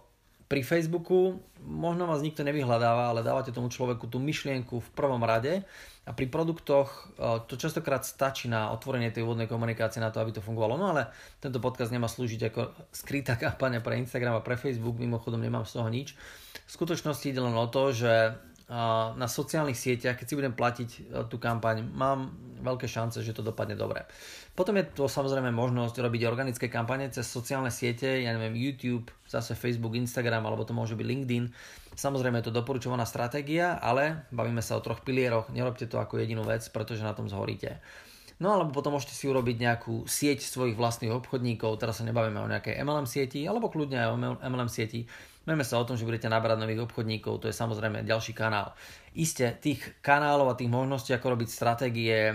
pri 0.49 0.65
Facebooku 0.65 1.37
možno 1.61 2.09
vás 2.09 2.25
nikto 2.25 2.41
nevyhľadáva, 2.41 3.13
ale 3.13 3.21
dávate 3.21 3.53
tomu 3.53 3.69
človeku 3.69 4.09
tú 4.09 4.17
myšlienku 4.17 4.81
v 4.81 4.89
prvom 4.97 5.21
rade 5.21 5.61
a 6.09 6.11
pri 6.11 6.25
produktoch 6.25 6.89
e, 6.89 7.45
to 7.45 7.53
častokrát 7.53 8.01
stačí 8.01 8.49
na 8.49 8.73
otvorenie 8.73 9.13
tej 9.13 9.29
úvodnej 9.29 9.45
komunikácie 9.45 10.01
na 10.01 10.09
to, 10.09 10.17
aby 10.17 10.33
to 10.33 10.41
fungovalo. 10.41 10.73
No 10.73 10.89
ale 10.89 11.13
tento 11.37 11.61
podcast 11.61 11.93
nemá 11.93 12.09
slúžiť 12.09 12.49
ako 12.49 12.61
skrytá 12.89 13.37
kampaňa 13.37 13.85
pre 13.85 14.01
Instagram 14.01 14.41
a 14.41 14.45
pre 14.45 14.57
Facebook, 14.57 14.97
mimochodom 14.97 15.37
nemám 15.37 15.69
z 15.69 15.77
toho 15.77 15.85
nič. 15.85 16.17
V 16.65 16.71
skutočnosti 16.73 17.29
ide 17.29 17.45
len 17.45 17.53
o 17.53 17.69
to, 17.69 17.93
že 17.93 18.33
na 18.69 19.25
sociálnych 19.25 19.73
sieťach, 19.73 20.13
keď 20.13 20.25
si 20.29 20.37
budem 20.37 20.53
platiť 20.53 20.89
tú 21.25 21.41
kampaň, 21.41 21.81
mám 21.81 22.37
veľké 22.61 22.85
šance, 22.85 23.25
že 23.25 23.33
to 23.33 23.41
dopadne 23.41 23.73
dobre. 23.73 24.05
Potom 24.53 24.77
je 24.77 24.85
to 24.85 25.09
samozrejme 25.09 25.49
možnosť 25.49 25.97
robiť 25.97 26.21
organické 26.27 26.67
kampane 26.69 27.09
cez 27.09 27.25
sociálne 27.25 27.73
siete, 27.73 28.21
ja 28.21 28.29
neviem, 28.35 28.53
YouTube, 28.53 29.09
zase 29.25 29.55
Facebook, 29.57 29.95
Instagram, 29.95 30.45
alebo 30.45 30.67
to 30.67 30.75
môže 30.75 30.93
byť 30.93 31.07
LinkedIn. 31.07 31.45
Samozrejme 31.95 32.43
je 32.43 32.51
to 32.51 32.57
doporučovaná 32.61 33.07
stratégia, 33.09 33.79
ale 33.81 34.29
bavíme 34.29 34.61
sa 34.61 34.77
o 34.77 34.83
troch 34.83 35.01
pilieroch, 35.01 35.49
nerobte 35.49 35.89
to 35.89 35.97
ako 35.97 36.21
jedinú 36.21 36.45
vec, 36.45 36.61
pretože 36.69 37.01
na 37.01 37.15
tom 37.15 37.25
zhoríte. 37.31 37.81
No 38.39 38.55
alebo 38.55 38.71
potom 38.71 38.95
môžete 38.95 39.11
si 39.11 39.27
urobiť 39.27 39.59
nejakú 39.59 40.07
sieť 40.07 40.45
svojich 40.47 40.79
vlastných 40.79 41.11
obchodníkov, 41.11 41.75
teraz 41.75 41.99
sa 41.99 42.07
nebavíme 42.07 42.39
o 42.39 42.47
nejakej 42.47 42.79
MLM 42.87 43.03
sieti, 43.03 43.43
alebo 43.43 43.67
kľudne 43.67 43.99
aj 43.99 44.09
o 44.15 44.17
MLM 44.39 44.71
sieti. 44.71 45.03
Bavíme 45.49 45.65
sa 45.65 45.81
o 45.81 45.87
tom, 45.89 45.97
že 45.97 46.05
budete 46.05 46.29
nabrať 46.29 46.61
nových 46.61 46.85
obchodníkov, 46.85 47.41
to 47.41 47.49
je 47.49 47.57
samozrejme 47.57 48.05
ďalší 48.05 48.37
kanál. 48.37 48.77
Isté, 49.17 49.57
tých 49.57 49.97
kanálov 49.97 50.53
a 50.53 50.53
tých 50.53 50.69
možností, 50.69 51.09
ako 51.09 51.33
robiť 51.33 51.49
stratégie 51.49 52.29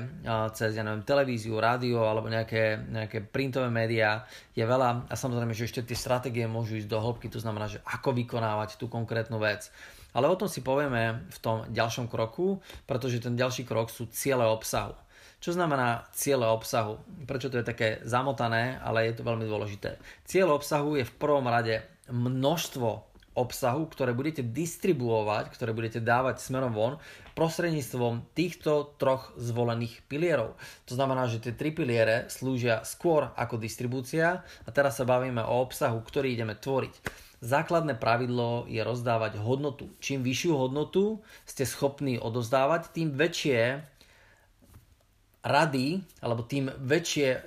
cez, 0.51 0.75
ja 0.75 0.83
neviem, 0.83 1.07
televíziu, 1.07 1.63
rádio 1.63 2.03
alebo 2.03 2.27
nejaké, 2.27 2.83
nejaké 2.91 3.23
printové 3.23 3.71
médiá 3.71 4.27
je 4.59 4.67
veľa 4.67 5.07
a 5.07 5.15
samozrejme, 5.15 5.55
že 5.55 5.71
ešte 5.71 5.87
tie 5.87 5.95
stratégie 5.95 6.43
môžu 6.51 6.75
ísť 6.75 6.91
do 6.91 6.99
hĺbky, 6.99 7.31
to 7.31 7.39
znamená, 7.39 7.71
že 7.71 7.79
ako 7.87 8.19
vykonávať 8.19 8.83
tú 8.83 8.91
konkrétnu 8.91 9.39
vec. 9.39 9.71
Ale 10.11 10.27
o 10.27 10.35
tom 10.35 10.51
si 10.51 10.67
povieme 10.67 11.31
v 11.31 11.39
tom 11.39 11.71
ďalšom 11.71 12.11
kroku, 12.11 12.59
pretože 12.83 13.23
ten 13.23 13.39
ďalší 13.39 13.63
krok 13.63 13.95
sú 13.95 14.11
ciele 14.11 14.43
obsahu. 14.43 14.99
Čo 15.39 15.55
znamená 15.55 16.03
cieľe 16.11 16.51
obsahu? 16.51 16.99
Prečo 17.31 17.47
to 17.47 17.63
je 17.63 17.69
také 17.69 18.03
zamotané, 18.03 18.83
ale 18.83 19.07
je 19.07 19.15
to 19.15 19.23
veľmi 19.23 19.47
dôležité. 19.47 20.03
Cieľ 20.27 20.59
obsahu 20.59 20.99
je 20.99 21.07
v 21.07 21.15
prvom 21.15 21.47
rade 21.47 21.94
množstvo 22.09 23.15
obsahu, 23.35 23.91
ktoré 23.91 24.15
budete 24.15 24.47
distribuovať, 24.47 25.51
ktoré 25.51 25.75
budete 25.75 25.99
dávať 25.99 26.39
smerom 26.39 26.71
von 26.71 26.95
prostredníctvom 27.35 28.31
týchto 28.31 28.95
troch 28.95 29.35
zvolených 29.35 30.07
pilierov. 30.07 30.55
To 30.87 30.95
znamená, 30.95 31.27
že 31.27 31.43
tie 31.43 31.51
tri 31.51 31.75
piliere 31.75 32.31
slúžia 32.31 32.87
skôr 32.87 33.35
ako 33.35 33.59
distribúcia 33.59 34.47
a 34.47 34.69
teraz 34.71 35.03
sa 35.03 35.05
bavíme 35.05 35.43
o 35.43 35.67
obsahu, 35.67 35.99
ktorý 35.99 36.31
ideme 36.31 36.55
tvoriť. 36.55 36.95
Základné 37.45 37.99
pravidlo 38.01 38.65
je 38.71 38.81
rozdávať 38.81 39.37
hodnotu. 39.37 39.93
Čím 40.01 40.25
vyššiu 40.25 40.55
hodnotu 40.57 41.21
ste 41.45 41.69
schopní 41.69 42.17
odozdávať, 42.17 42.95
tým 42.95 43.13
väčšie 43.13 43.85
rady, 45.45 46.01
alebo 46.25 46.41
tým 46.47 46.73
väčšie 46.73 47.45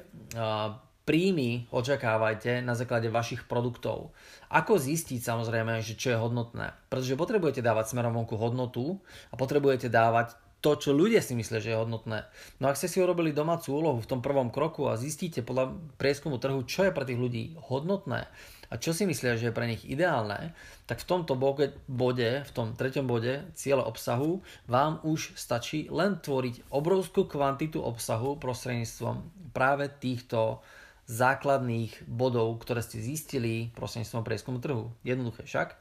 príjmy 1.08 1.72
očakávajte 1.72 2.60
na 2.60 2.76
základe 2.76 3.08
vašich 3.08 3.48
produktov. 3.48 4.12
Ako 4.52 4.76
zistiť 4.76 5.24
samozrejme, 5.24 5.80
že 5.80 5.96
čo 5.96 6.12
je 6.12 6.20
hodnotné? 6.20 6.76
Pretože 6.92 7.16
potrebujete 7.16 7.64
dávať 7.64 7.96
smerom 7.96 8.12
vonku 8.12 8.36
hodnotu 8.36 9.00
a 9.32 9.40
potrebujete 9.40 9.88
dávať 9.88 10.36
to, 10.60 10.76
čo 10.76 10.92
ľudia 10.92 11.24
si 11.24 11.32
myslia, 11.38 11.64
že 11.64 11.72
je 11.72 11.80
hodnotné. 11.80 12.28
No 12.60 12.68
ak 12.68 12.76
ste 12.76 12.92
si 12.92 13.00
urobili 13.00 13.32
domácu 13.32 13.72
úlohu 13.72 14.04
v 14.04 14.10
tom 14.10 14.20
prvom 14.20 14.52
kroku 14.52 14.92
a 14.92 15.00
zistíte 15.00 15.46
podľa 15.46 15.80
prieskumu 15.96 16.44
trhu, 16.44 16.60
čo 16.68 16.84
je 16.84 16.92
pre 16.92 17.08
tých 17.08 17.22
ľudí 17.22 17.56
hodnotné 17.72 18.28
a 18.68 18.76
čo 18.76 18.92
si 18.92 19.08
myslia, 19.08 19.40
že 19.40 19.48
je 19.48 19.56
pre 19.56 19.70
nich 19.70 19.88
ideálne, 19.88 20.52
tak 20.92 21.00
v 21.00 21.08
tomto 21.08 21.40
bode, 21.88 22.28
v 22.44 22.52
tom 22.52 22.76
treťom 22.76 23.08
bode 23.08 23.48
cieľe 23.56 23.88
obsahu 23.88 24.44
vám 24.68 25.00
už 25.08 25.40
stačí 25.40 25.88
len 25.88 26.20
tvoriť 26.20 26.68
obrovskú 26.76 27.32
kvantitu 27.32 27.80
obsahu 27.80 28.36
prostredníctvom 28.36 29.16
práve 29.56 29.88
týchto 29.88 30.60
základných 31.08 32.04
bodov, 32.06 32.60
ktoré 32.62 32.84
ste 32.84 33.00
zistili 33.00 33.72
prostredníctvom 33.74 34.24
prieskumu 34.28 34.60
trhu. 34.60 34.92
Jednoduché 35.08 35.48
však. 35.48 35.80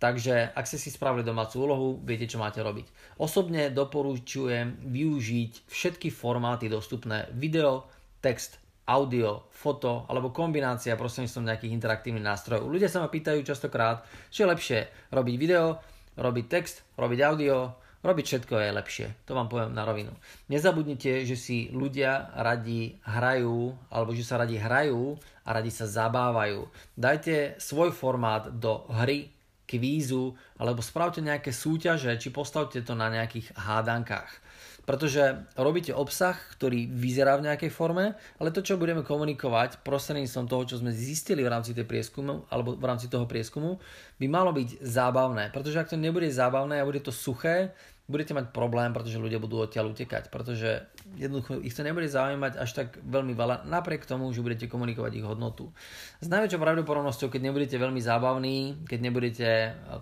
Takže 0.00 0.52
ak 0.52 0.68
ste 0.68 0.76
si 0.80 0.90
spravili 0.90 1.24
domácu 1.24 1.64
úlohu, 1.64 1.88
viete, 2.02 2.28
čo 2.28 2.42
máte 2.42 2.60
robiť. 2.60 3.16
Osobne 3.20 3.70
doporučujem 3.70 4.84
využiť 4.84 5.70
všetky 5.70 6.10
formáty 6.10 6.68
dostupné 6.68 7.30
video, 7.32 7.88
text, 8.20 8.58
audio, 8.84 9.48
foto 9.48 10.04
alebo 10.12 10.28
kombinácia 10.28 10.92
prostredníctvom 10.98 11.48
nejakých 11.48 11.72
interaktívnych 11.72 12.24
nástrojov. 12.24 12.68
Ľudia 12.68 12.92
sa 12.92 13.00
ma 13.00 13.08
pýtajú 13.08 13.40
častokrát, 13.40 14.04
či 14.28 14.44
je 14.44 14.50
lepšie 14.50 14.78
robiť 15.08 15.34
video, 15.40 15.80
robiť 16.20 16.44
text, 16.52 16.84
robiť 17.00 17.18
audio, 17.24 17.72
robiť 18.04 18.24
všetko 18.28 18.54
je 18.60 18.76
lepšie. 18.76 19.06
To 19.24 19.32
vám 19.32 19.48
poviem 19.48 19.72
na 19.72 19.88
rovinu. 19.88 20.12
Nezabudnite, 20.52 21.24
že 21.24 21.34
si 21.40 21.72
ľudia 21.72 22.36
radi 22.36 23.00
hrajú, 23.08 23.72
alebo 23.88 24.12
že 24.12 24.22
sa 24.22 24.36
radi 24.36 24.60
hrajú 24.60 25.16
a 25.48 25.50
radi 25.56 25.72
sa 25.72 25.88
zabávajú. 25.88 26.68
Dajte 26.94 27.56
svoj 27.56 27.96
formát 27.96 28.52
do 28.52 28.84
hry, 28.92 29.32
kvízu 29.64 30.36
alebo 30.60 30.84
spravte 30.84 31.24
nejaké 31.24 31.50
súťaže, 31.50 32.12
či 32.20 32.28
postavte 32.28 32.84
to 32.84 32.92
na 32.92 33.08
nejakých 33.08 33.56
hádankách. 33.56 34.43
Pretože 34.84 35.48
robíte 35.56 35.96
obsah, 35.96 36.36
ktorý 36.56 36.92
vyzerá 36.92 37.40
v 37.40 37.48
nejakej 37.48 37.72
forme, 37.72 38.12
ale 38.36 38.52
to, 38.52 38.60
čo 38.60 38.76
budeme 38.76 39.00
komunikovať 39.00 39.80
prostredníctvom 39.80 40.44
toho, 40.44 40.62
čo 40.68 40.76
sme 40.80 40.92
zistili 40.92 41.40
v 41.40 41.52
rámci 41.52 41.72
tej 41.72 41.88
prieskumu, 41.88 42.44
alebo 42.52 42.76
v 42.76 42.84
rámci 42.84 43.08
toho 43.08 43.24
prieskumu, 43.24 43.80
by 44.20 44.26
malo 44.28 44.52
byť 44.52 44.84
zábavné. 44.84 45.48
Pretože 45.56 45.80
ak 45.80 45.90
to 45.92 45.96
nebude 45.96 46.28
zábavné 46.28 46.78
a 46.80 46.88
bude 46.88 47.00
to 47.00 47.12
suché, 47.12 47.72
budete 48.04 48.36
mať 48.36 48.52
problém, 48.52 48.92
pretože 48.92 49.16
ľudia 49.16 49.40
budú 49.40 49.64
odtiaľ 49.64 49.96
utekať, 49.96 50.28
pretože 50.28 50.84
jednoducho 51.16 51.56
ich 51.64 51.72
to 51.72 51.80
nebude 51.80 52.04
zaujímať 52.04 52.60
až 52.60 52.70
tak 52.76 53.00
veľmi 53.00 53.32
veľa, 53.32 53.64
napriek 53.64 54.04
tomu, 54.04 54.28
že 54.28 54.44
budete 54.44 54.68
komunikovať 54.68 55.12
ich 55.16 55.24
hodnotu. 55.24 55.72
S 56.20 56.28
najväčšou 56.28 56.60
pravdepodobnosťou, 56.60 57.32
keď 57.32 57.40
nebudete 57.48 57.76
veľmi 57.80 58.04
zábavní, 58.04 58.84
keď 58.84 58.98
nebudete 59.00 59.48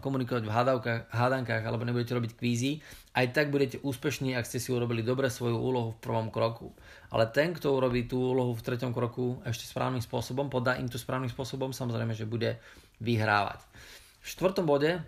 komunikovať 0.03 0.43
v 0.43 0.53
hádankách 1.15 1.63
alebo 1.63 1.87
nebudete 1.87 2.11
robiť 2.19 2.35
kvízy, 2.35 2.83
aj 3.15 3.39
tak 3.39 3.55
budete 3.55 3.79
úspešní, 3.87 4.35
ak 4.35 4.51
ste 4.51 4.59
si 4.59 4.75
urobili 4.75 5.07
dobre 5.07 5.31
svoju 5.31 5.55
úlohu 5.55 5.95
v 5.95 6.03
prvom 6.03 6.35
kroku. 6.35 6.75
Ale 7.15 7.31
ten, 7.31 7.55
kto 7.55 7.71
urobí 7.77 8.11
tú 8.11 8.35
úlohu 8.35 8.51
v 8.57 8.65
treťom 8.67 8.91
kroku 8.91 9.39
ešte 9.47 9.71
správnym 9.71 10.03
spôsobom, 10.03 10.51
podá 10.51 10.75
im 10.75 10.91
to 10.91 10.99
správnym 10.99 11.31
spôsobom, 11.31 11.71
samozrejme, 11.71 12.19
že 12.19 12.27
bude 12.27 12.59
vyhrávať. 12.99 13.63
V 14.23 14.27
štvrtom 14.27 14.67
bode 14.67 14.99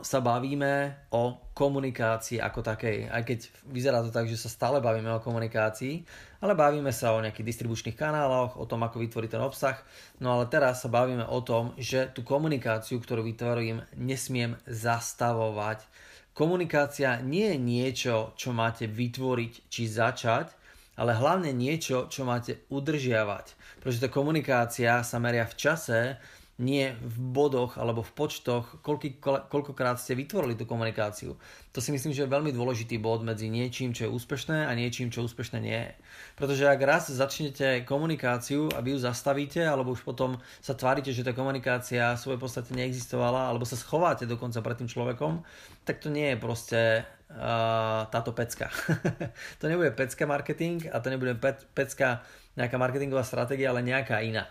sa 0.00 0.18
bavíme 0.24 1.04
o 1.12 1.52
komunikácii 1.52 2.40
ako 2.40 2.64
takej. 2.64 3.12
Aj 3.12 3.20
keď 3.20 3.52
vyzerá 3.68 4.00
to 4.00 4.08
tak, 4.08 4.24
že 4.24 4.40
sa 4.40 4.48
stále 4.48 4.80
bavíme 4.80 5.12
o 5.12 5.20
komunikácii, 5.20 6.00
ale 6.40 6.56
bavíme 6.56 6.88
sa 6.88 7.12
o 7.12 7.20
nejakých 7.20 7.44
distribučných 7.44 7.92
kanáloch, 7.92 8.56
o 8.56 8.64
tom, 8.64 8.80
ako 8.80 9.04
vytvoriť 9.04 9.30
ten 9.36 9.44
obsah. 9.44 9.76
No 10.24 10.32
ale 10.32 10.48
teraz 10.48 10.80
sa 10.80 10.88
bavíme 10.88 11.28
o 11.28 11.44
tom, 11.44 11.76
že 11.76 12.08
tú 12.08 12.24
komunikáciu, 12.24 12.96
ktorú 13.04 13.20
vytvorím, 13.28 13.84
nesmiem 14.00 14.56
zastavovať. 14.64 15.84
Komunikácia 16.32 17.20
nie 17.20 17.52
je 17.52 17.58
niečo, 17.60 18.32
čo 18.40 18.56
máte 18.56 18.88
vytvoriť 18.88 19.52
či 19.68 19.82
začať, 19.84 20.56
ale 20.96 21.12
hlavne 21.12 21.52
niečo, 21.52 22.08
čo 22.08 22.24
máte 22.24 22.64
udržiavať. 22.72 23.76
Pretože 23.84 24.04
tá 24.04 24.08
komunikácia 24.08 25.04
sa 25.04 25.20
meria 25.20 25.44
v 25.44 25.56
čase, 25.56 26.16
nie 26.60 26.92
v 27.00 27.16
bodoch 27.32 27.80
alebo 27.80 28.04
v 28.04 28.12
počtoch, 28.12 28.84
koľky, 28.84 29.16
koľkokrát 29.24 29.96
ste 29.96 30.12
vytvorili 30.12 30.52
tú 30.60 30.68
komunikáciu. 30.68 31.40
To 31.72 31.80
si 31.80 31.88
myslím, 31.88 32.12
že 32.12 32.28
je 32.28 32.34
veľmi 32.36 32.52
dôležitý 32.52 33.00
bod 33.00 33.24
medzi 33.24 33.48
niečím, 33.48 33.96
čo 33.96 34.06
je 34.06 34.12
úspešné 34.12 34.68
a 34.68 34.72
niečím, 34.76 35.08
čo 35.08 35.24
úspešné 35.24 35.58
nie 35.64 35.80
je. 35.80 35.92
Pretože 36.36 36.68
ak 36.68 36.80
raz 36.84 37.08
začnete 37.08 37.88
komunikáciu 37.88 38.68
a 38.76 38.84
vy 38.84 38.92
ju 38.92 38.98
zastavíte, 39.00 39.64
alebo 39.64 39.96
už 39.96 40.04
potom 40.04 40.36
sa 40.60 40.76
tvárite, 40.76 41.16
že 41.16 41.24
tá 41.24 41.32
komunikácia 41.32 42.12
v 42.12 42.22
svojej 42.28 42.40
podstate 42.44 42.76
neexistovala, 42.76 43.48
alebo 43.48 43.64
sa 43.64 43.80
schováte 43.80 44.28
dokonca 44.28 44.60
pred 44.60 44.76
tým 44.84 44.92
človekom, 44.92 45.40
tak 45.88 46.04
to 46.04 46.12
nie 46.12 46.36
je 46.36 46.36
proste 46.36 46.80
uh, 47.08 48.04
táto 48.12 48.36
pecka. 48.36 48.68
to 49.62 49.64
nebude 49.64 49.96
pecka 49.96 50.28
marketing 50.28 50.92
a 50.92 51.00
to 51.00 51.08
nebude 51.08 51.40
pe- 51.40 51.64
pecka 51.72 52.20
nejaká 52.60 52.76
marketingová 52.76 53.24
stratégia, 53.24 53.72
ale 53.72 53.80
nejaká 53.80 54.20
iná. 54.20 54.44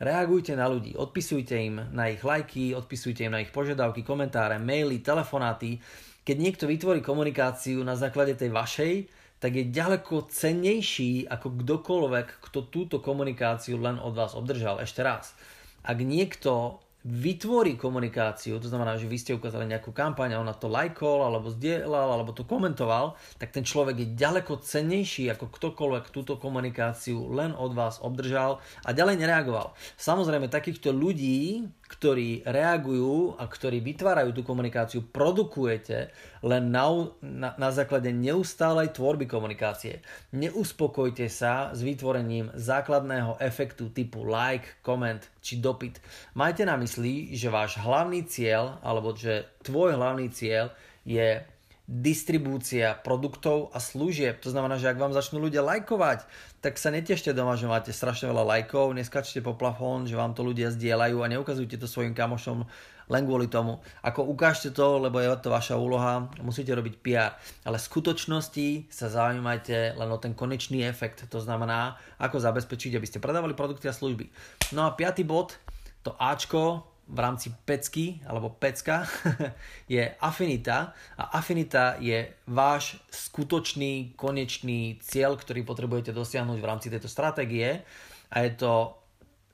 Reagujte 0.00 0.56
na 0.56 0.64
ľudí, 0.64 0.96
odpisujte 0.96 1.60
im 1.60 1.76
na 1.92 2.08
ich 2.08 2.24
lajky, 2.24 2.72
odpisujte 2.72 3.28
im 3.28 3.36
na 3.36 3.44
ich 3.44 3.52
požiadavky, 3.52 4.00
komentáre, 4.00 4.56
maily, 4.56 5.04
telefonáty. 5.04 5.76
Keď 6.24 6.36
niekto 6.40 6.64
vytvorí 6.64 7.04
komunikáciu 7.04 7.84
na 7.84 7.92
základe 8.00 8.32
tej 8.32 8.48
vašej, 8.48 8.94
tak 9.36 9.60
je 9.60 9.68
ďaleko 9.68 10.24
cennejší 10.32 11.28
ako 11.28 11.52
kdokoľvek, 11.52 12.44
kto 12.48 12.72
túto 12.72 13.04
komunikáciu 13.04 13.76
len 13.76 14.00
od 14.00 14.16
vás 14.16 14.32
obdržal. 14.32 14.80
Ešte 14.80 15.04
raz. 15.04 15.36
Ak 15.84 16.00
niekto 16.00 16.80
vytvorí 17.00 17.80
komunikáciu, 17.80 18.60
to 18.60 18.68
znamená, 18.68 19.00
že 19.00 19.08
vy 19.08 19.16
ste 19.16 19.32
ukázali 19.32 19.64
nejakú 19.64 19.88
kampaň 19.96 20.36
a 20.36 20.42
ona 20.44 20.52
to 20.52 20.68
lajkol, 20.68 21.24
alebo 21.24 21.48
zdieľal, 21.48 22.12
alebo 22.12 22.36
to 22.36 22.44
komentoval, 22.44 23.16
tak 23.40 23.56
ten 23.56 23.64
človek 23.64 24.04
je 24.04 24.16
ďaleko 24.20 24.60
cennejší 24.60 25.32
ako 25.32 25.48
ktokoľvek 25.48 26.12
túto 26.12 26.36
komunikáciu 26.36 27.32
len 27.32 27.56
od 27.56 27.72
vás 27.72 28.04
obdržal 28.04 28.60
a 28.84 28.92
ďalej 28.92 29.16
nereagoval. 29.16 29.72
Samozrejme, 29.96 30.52
takýchto 30.52 30.92
ľudí, 30.92 31.64
ktorí 31.90 32.46
reagujú 32.46 33.34
a 33.34 33.50
ktorí 33.50 33.82
vytvárajú 33.82 34.30
tú 34.30 34.46
komunikáciu, 34.46 35.02
produkujete 35.10 36.14
len 36.46 36.70
na, 36.70 36.86
na, 37.18 37.58
na 37.58 37.68
základe 37.74 38.14
neustálej 38.14 38.94
tvorby 38.94 39.26
komunikácie. 39.26 39.98
Neuspokojte 40.30 41.26
sa 41.26 41.74
s 41.74 41.82
vytvorením 41.82 42.54
základného 42.54 43.42
efektu 43.42 43.90
typu 43.90 44.22
like, 44.22 44.78
koment 44.86 45.26
či 45.42 45.58
dopyt. 45.58 45.98
Majte 46.38 46.62
na 46.62 46.78
mysli, 46.78 47.34
že 47.34 47.50
váš 47.50 47.74
hlavný 47.82 48.22
cieľ, 48.22 48.78
alebo 48.86 49.10
že 49.10 49.50
tvoj 49.66 49.98
hlavný 49.98 50.30
cieľ 50.30 50.70
je 51.02 51.42
distribúcia 51.90 52.94
produktov 53.02 53.74
a 53.74 53.82
služieb. 53.82 54.38
To 54.46 54.54
znamená, 54.54 54.78
že 54.78 54.86
ak 54.86 55.02
vám 55.02 55.10
začnú 55.10 55.42
ľudia 55.42 55.66
lajkovať, 55.66 56.22
tak 56.62 56.78
sa 56.78 56.94
netešte 56.94 57.34
doma, 57.34 57.58
že 57.58 57.66
máte 57.66 57.90
strašne 57.90 58.30
veľa 58.30 58.46
lajkov, 58.46 58.94
neskačte 58.94 59.42
po 59.42 59.58
plafón, 59.58 60.06
že 60.06 60.14
vám 60.14 60.30
to 60.30 60.46
ľudia 60.46 60.70
zdieľajú 60.70 61.18
a 61.18 61.30
neukazujte 61.34 61.74
to 61.74 61.90
svojim 61.90 62.14
kamošom 62.14 62.62
len 63.10 63.26
kvôli 63.26 63.50
tomu. 63.50 63.82
Ako 64.06 64.22
ukážte 64.22 64.70
to, 64.70 65.02
lebo 65.02 65.18
je 65.18 65.26
to 65.42 65.50
vaša 65.50 65.74
úloha, 65.74 66.30
musíte 66.46 66.70
robiť 66.70 66.94
PR. 67.02 67.34
Ale 67.66 67.82
v 67.82 67.88
skutočnosti 67.90 68.86
sa 68.86 69.10
zaujímajte 69.10 69.98
len 69.98 70.08
o 70.14 70.18
ten 70.22 70.30
konečný 70.30 70.86
efekt. 70.86 71.26
To 71.26 71.42
znamená, 71.42 71.98
ako 72.22 72.38
zabezpečiť, 72.38 72.94
aby 72.94 73.06
ste 73.10 73.18
predávali 73.18 73.58
produkty 73.58 73.90
a 73.90 73.94
služby. 73.98 74.30
No 74.78 74.86
a 74.86 74.94
piatý 74.94 75.26
bod, 75.26 75.58
to 76.06 76.14
Ačko, 76.22 76.86
v 77.10 77.18
rámci 77.18 77.50
pecky 77.66 78.22
alebo 78.22 78.54
pecka 78.54 79.04
je 79.90 80.06
afinita. 80.22 80.94
A 81.18 81.36
afinita 81.36 81.98
je 81.98 82.30
váš 82.46 83.02
skutočný 83.10 84.14
konečný 84.14 85.02
cieľ, 85.02 85.34
ktorý 85.34 85.66
potrebujete 85.66 86.14
dosiahnuť 86.14 86.58
v 86.62 86.68
rámci 86.70 86.86
tejto 86.88 87.10
stratégie. 87.10 87.82
A 88.30 88.36
je 88.46 88.52
to 88.54 89.00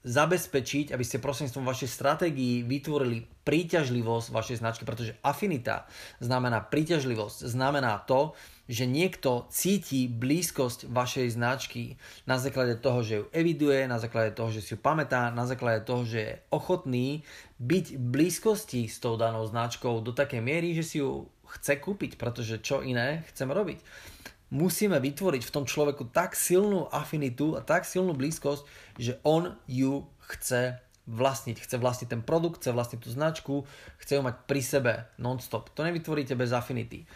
zabezpečiť, 0.07 0.95
aby 0.95 1.03
ste 1.03 1.19
prostredníctvom 1.19 1.67
vašej 1.67 1.91
stratégii 1.91 2.63
vytvorili 2.63 3.27
príťažlivosť 3.43 4.31
vašej 4.31 4.57
značky, 4.63 4.87
pretože 4.87 5.19
afinita 5.19 5.91
znamená 6.23 6.63
príťažlivosť, 6.63 7.51
znamená 7.51 8.07
to, 8.07 8.39
že 8.67 8.85
niekto 8.87 9.47
cíti 9.51 10.11
blízkosť 10.11 10.91
vašej 10.91 11.39
značky 11.39 11.95
na 12.27 12.39
základe 12.39 12.79
toho, 12.83 13.01
že 13.03 13.15
ju 13.23 13.25
eviduje, 13.31 13.87
na 13.87 14.03
základe 14.03 14.35
toho, 14.35 14.51
že 14.51 14.63
si 14.63 14.75
ju 14.75 14.79
pamätá, 14.79 15.31
na 15.31 15.47
základe 15.47 15.87
toho, 15.87 16.03
že 16.03 16.19
je 16.19 16.35
ochotný 16.51 17.23
byť 17.63 17.87
v 17.95 18.05
blízkosti 18.11 18.91
s 18.91 18.99
tou 18.99 19.15
danou 19.15 19.47
značkou 19.47 20.03
do 20.03 20.11
takej 20.11 20.43
miery, 20.43 20.75
že 20.75 20.85
si 20.85 20.97
ju 20.99 21.31
chce 21.47 21.79
kúpiť, 21.79 22.19
pretože 22.19 22.59
čo 22.59 22.83
iné 22.83 23.23
chcem 23.31 23.47
robiť 23.47 23.79
musíme 24.51 25.03
vytvoriť 25.03 25.43
v 25.43 25.55
tom 25.55 25.67
človeku 25.67 26.15
tak 26.15 26.39
silnú 26.39 26.87
afinitu 26.95 27.59
a 27.59 27.61
tak 27.67 27.83
silnú 27.83 28.15
blízkosť, 28.15 28.63
že 28.95 29.19
on 29.27 29.59
ju 29.67 30.07
chce 30.31 30.79
vlastniť. 31.07 31.57
Chce 31.63 31.77
vlastniť 31.79 32.09
ten 32.11 32.23
produkt, 32.23 32.63
chce 32.63 32.75
vlastniť 32.75 33.01
tú 33.03 33.11
značku, 33.11 33.55
chce 34.03 34.19
ju 34.19 34.23
mať 34.23 34.37
pri 34.47 34.61
sebe 34.63 34.93
non-stop. 35.19 35.71
To 35.75 35.87
nevytvoríte 35.87 36.35
bez 36.35 36.51
afinity. 36.51 37.07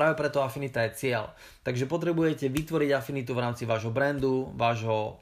Práve 0.00 0.16
preto 0.16 0.40
afinita 0.40 0.80
je 0.88 0.96
cieľ. 0.96 1.36
Takže 1.60 1.84
potrebujete 1.84 2.48
vytvoriť 2.48 2.96
afinitu 2.96 3.36
v 3.36 3.44
rámci 3.44 3.68
vášho 3.68 3.92
brandu, 3.92 4.48
vášho 4.56 5.20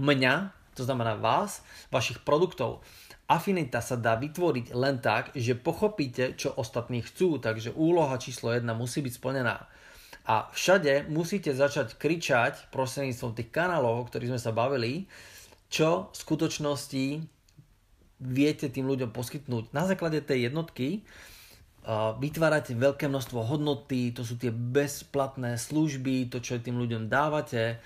mňa, 0.00 0.48
to 0.72 0.88
znamená 0.88 1.12
vás, 1.20 1.60
vašich 1.92 2.24
produktov. 2.24 2.80
Afinita 3.28 3.84
sa 3.84 4.00
dá 4.00 4.16
vytvoriť 4.16 4.72
len 4.72 5.04
tak, 5.04 5.36
že 5.36 5.52
pochopíte, 5.52 6.32
čo 6.40 6.56
ostatní 6.56 7.04
chcú, 7.04 7.36
takže 7.36 7.76
úloha 7.76 8.16
číslo 8.16 8.48
1 8.48 8.64
musí 8.72 9.04
byť 9.04 9.12
splnená. 9.12 9.68
A 10.24 10.48
všade 10.56 11.12
musíte 11.12 11.52
začať 11.52 12.00
kričať 12.00 12.72
prostredníctvom 12.72 13.36
tých 13.36 13.52
kanálov, 13.52 13.92
o 14.00 14.06
ktorých 14.08 14.32
sme 14.32 14.40
sa 14.40 14.56
bavili, 14.56 15.04
čo 15.68 16.08
v 16.08 16.16
skutočnosti 16.16 17.04
viete 18.24 18.72
tým 18.72 18.88
ľuďom 18.88 19.12
poskytnúť. 19.12 19.76
Na 19.76 19.84
základe 19.84 20.24
tej 20.24 20.48
jednotky 20.48 21.04
vytvárate 22.20 22.76
veľké 22.76 23.08
množstvo 23.08 23.48
hodnoty, 23.48 24.12
to 24.12 24.20
sú 24.20 24.36
tie 24.36 24.52
bezplatné 24.52 25.56
služby, 25.56 26.28
to, 26.28 26.44
čo 26.44 26.60
tým 26.60 26.76
ľuďom 26.76 27.08
dávate 27.08 27.80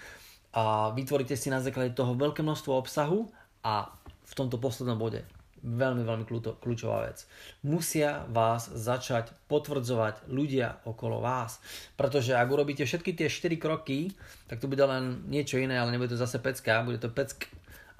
a 0.52 0.90
vytvoríte 0.90 1.38
si 1.38 1.48
na 1.48 1.62
základe 1.62 1.94
toho 1.94 2.18
veľké 2.18 2.42
množstvo 2.42 2.72
obsahu 2.74 3.30
a 3.62 3.94
v 4.26 4.32
tomto 4.34 4.58
poslednom 4.58 4.98
bode 4.98 5.22
veľmi, 5.62 6.02
veľmi 6.02 6.24
kľúčová 6.58 7.06
vec. 7.06 7.22
Musia 7.62 8.26
vás 8.26 8.66
začať 8.66 9.30
potvrdzovať 9.46 10.26
ľudia 10.26 10.82
okolo 10.82 11.22
vás. 11.22 11.62
Pretože 11.94 12.34
ak 12.34 12.50
urobíte 12.50 12.82
všetky 12.82 13.14
tie 13.14 13.30
4 13.30 13.54
kroky, 13.62 14.10
tak 14.50 14.58
to 14.58 14.66
bude 14.66 14.82
len 14.82 15.22
niečo 15.30 15.62
iné, 15.62 15.78
ale 15.78 15.94
nebude 15.94 16.10
to 16.10 16.18
zase 16.18 16.42
pecka, 16.42 16.82
bude 16.82 16.98
to 16.98 17.06
peck 17.06 17.46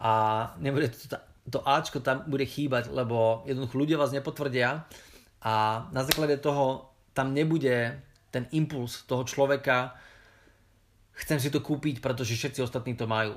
a 0.02 0.50
nebude 0.58 0.90
to, 0.90 1.14
to 1.46 1.58
Ačko 1.62 2.02
tam 2.02 2.26
bude 2.26 2.42
chýbať, 2.42 2.90
lebo 2.90 3.46
jednoducho 3.46 3.78
ľudia 3.78 3.96
vás 4.02 4.10
nepotvrdia 4.10 4.82
a 5.42 5.86
na 5.90 6.02
základe 6.06 6.38
toho 6.38 6.94
tam 7.12 7.34
nebude 7.34 7.98
ten 8.32 8.48
impuls 8.54 9.04
toho 9.04 9.26
človeka 9.26 9.92
chcem 11.12 11.36
si 11.36 11.52
to 11.52 11.60
kúpiť, 11.60 12.00
pretože 12.00 12.38
všetci 12.38 12.64
ostatní 12.64 12.96
to 12.96 13.04
majú. 13.04 13.36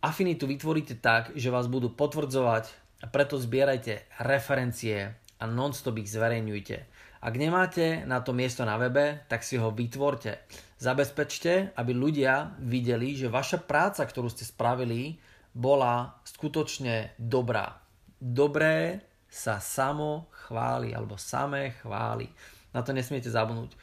Afinitu 0.00 0.46
vytvoríte 0.46 0.96
tak, 1.02 1.34
že 1.36 1.52
vás 1.52 1.66
budú 1.68 1.92
potvrdzovať 1.92 2.64
a 3.02 3.06
preto 3.08 3.36
zbierajte 3.36 4.06
referencie 4.24 5.12
a 5.40 5.44
non-stop 5.44 5.98
ich 6.00 6.12
zverejňujte. 6.12 6.76
Ak 7.20 7.34
nemáte 7.36 8.08
na 8.08 8.24
to 8.24 8.32
miesto 8.32 8.64
na 8.64 8.80
webe, 8.80 9.28
tak 9.28 9.44
si 9.44 9.60
ho 9.60 9.68
vytvorte. 9.68 10.40
Zabezpečte, 10.80 11.76
aby 11.76 11.92
ľudia 11.92 12.56
videli, 12.64 13.12
že 13.12 13.28
vaša 13.28 13.60
práca, 13.60 14.08
ktorú 14.08 14.32
ste 14.32 14.48
spravili, 14.48 15.20
bola 15.52 16.16
skutočne 16.24 17.12
dobrá. 17.20 17.76
Dobré 18.16 19.04
sa 19.30 19.62
samo 19.62 20.26
chváli, 20.34 20.90
alebo 20.90 21.14
samé 21.14 21.78
chváli. 21.78 22.26
Na 22.74 22.82
to 22.82 22.90
nesmiete 22.90 23.30
zabudnúť. 23.30 23.78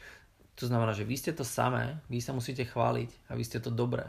To 0.58 0.64
znamená, 0.68 0.92
že 0.92 1.08
vy 1.08 1.16
ste 1.16 1.32
to 1.32 1.46
samé, 1.46 2.02
vy 2.12 2.20
sa 2.20 2.36
musíte 2.36 2.66
chváliť 2.68 3.30
a 3.30 3.38
vy 3.38 3.42
ste 3.46 3.58
to 3.62 3.72
dobré. 3.72 4.04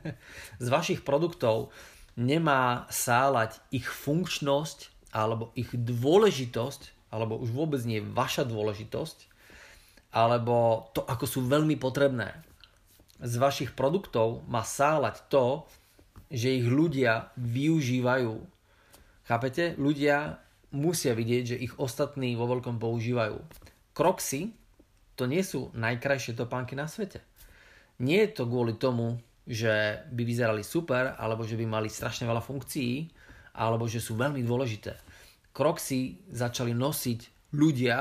Z 0.64 0.66
vašich 0.72 1.04
produktov 1.04 1.74
nemá 2.16 2.88
sálať 2.88 3.60
ich 3.74 3.84
funkčnosť 3.84 5.10
alebo 5.10 5.50
ich 5.58 5.74
dôležitosť, 5.74 7.10
alebo 7.10 7.42
už 7.42 7.50
vôbec 7.50 7.82
nie 7.82 7.98
vaša 7.98 8.46
dôležitosť, 8.46 9.26
alebo 10.14 10.86
to, 10.94 11.02
ako 11.02 11.26
sú 11.26 11.40
veľmi 11.42 11.74
potrebné. 11.74 12.30
Z 13.18 13.34
vašich 13.42 13.74
produktov 13.74 14.46
má 14.46 14.62
sálať 14.62 15.26
to, 15.26 15.66
že 16.30 16.62
ich 16.62 16.66
ľudia 16.70 17.34
využívajú. 17.34 18.38
Chápete? 19.26 19.74
Ľudia 19.74 20.38
musia 20.74 21.14
vidieť, 21.14 21.44
že 21.54 21.60
ich 21.60 21.74
ostatní 21.78 22.34
vo 22.38 22.46
veľkom 22.46 22.78
používajú. 22.78 23.38
Kroxy 23.94 24.54
to 25.18 25.28
nie 25.28 25.44
sú 25.44 25.68
najkrajšie 25.76 26.32
topánky 26.38 26.78
na 26.78 26.88
svete. 26.88 27.20
Nie 28.00 28.24
je 28.24 28.40
to 28.40 28.48
kvôli 28.48 28.80
tomu, 28.80 29.20
že 29.44 30.06
by 30.08 30.22
vyzerali 30.24 30.64
super, 30.64 31.18
alebo 31.18 31.44
že 31.44 31.58
by 31.58 31.66
mali 31.68 31.92
strašne 31.92 32.24
veľa 32.24 32.40
funkcií, 32.40 33.10
alebo 33.58 33.84
že 33.84 34.00
sú 34.00 34.16
veľmi 34.16 34.40
dôležité. 34.40 34.96
Kroxy 35.52 36.22
začali 36.30 36.72
nosiť 36.72 37.52
ľudia 37.52 37.98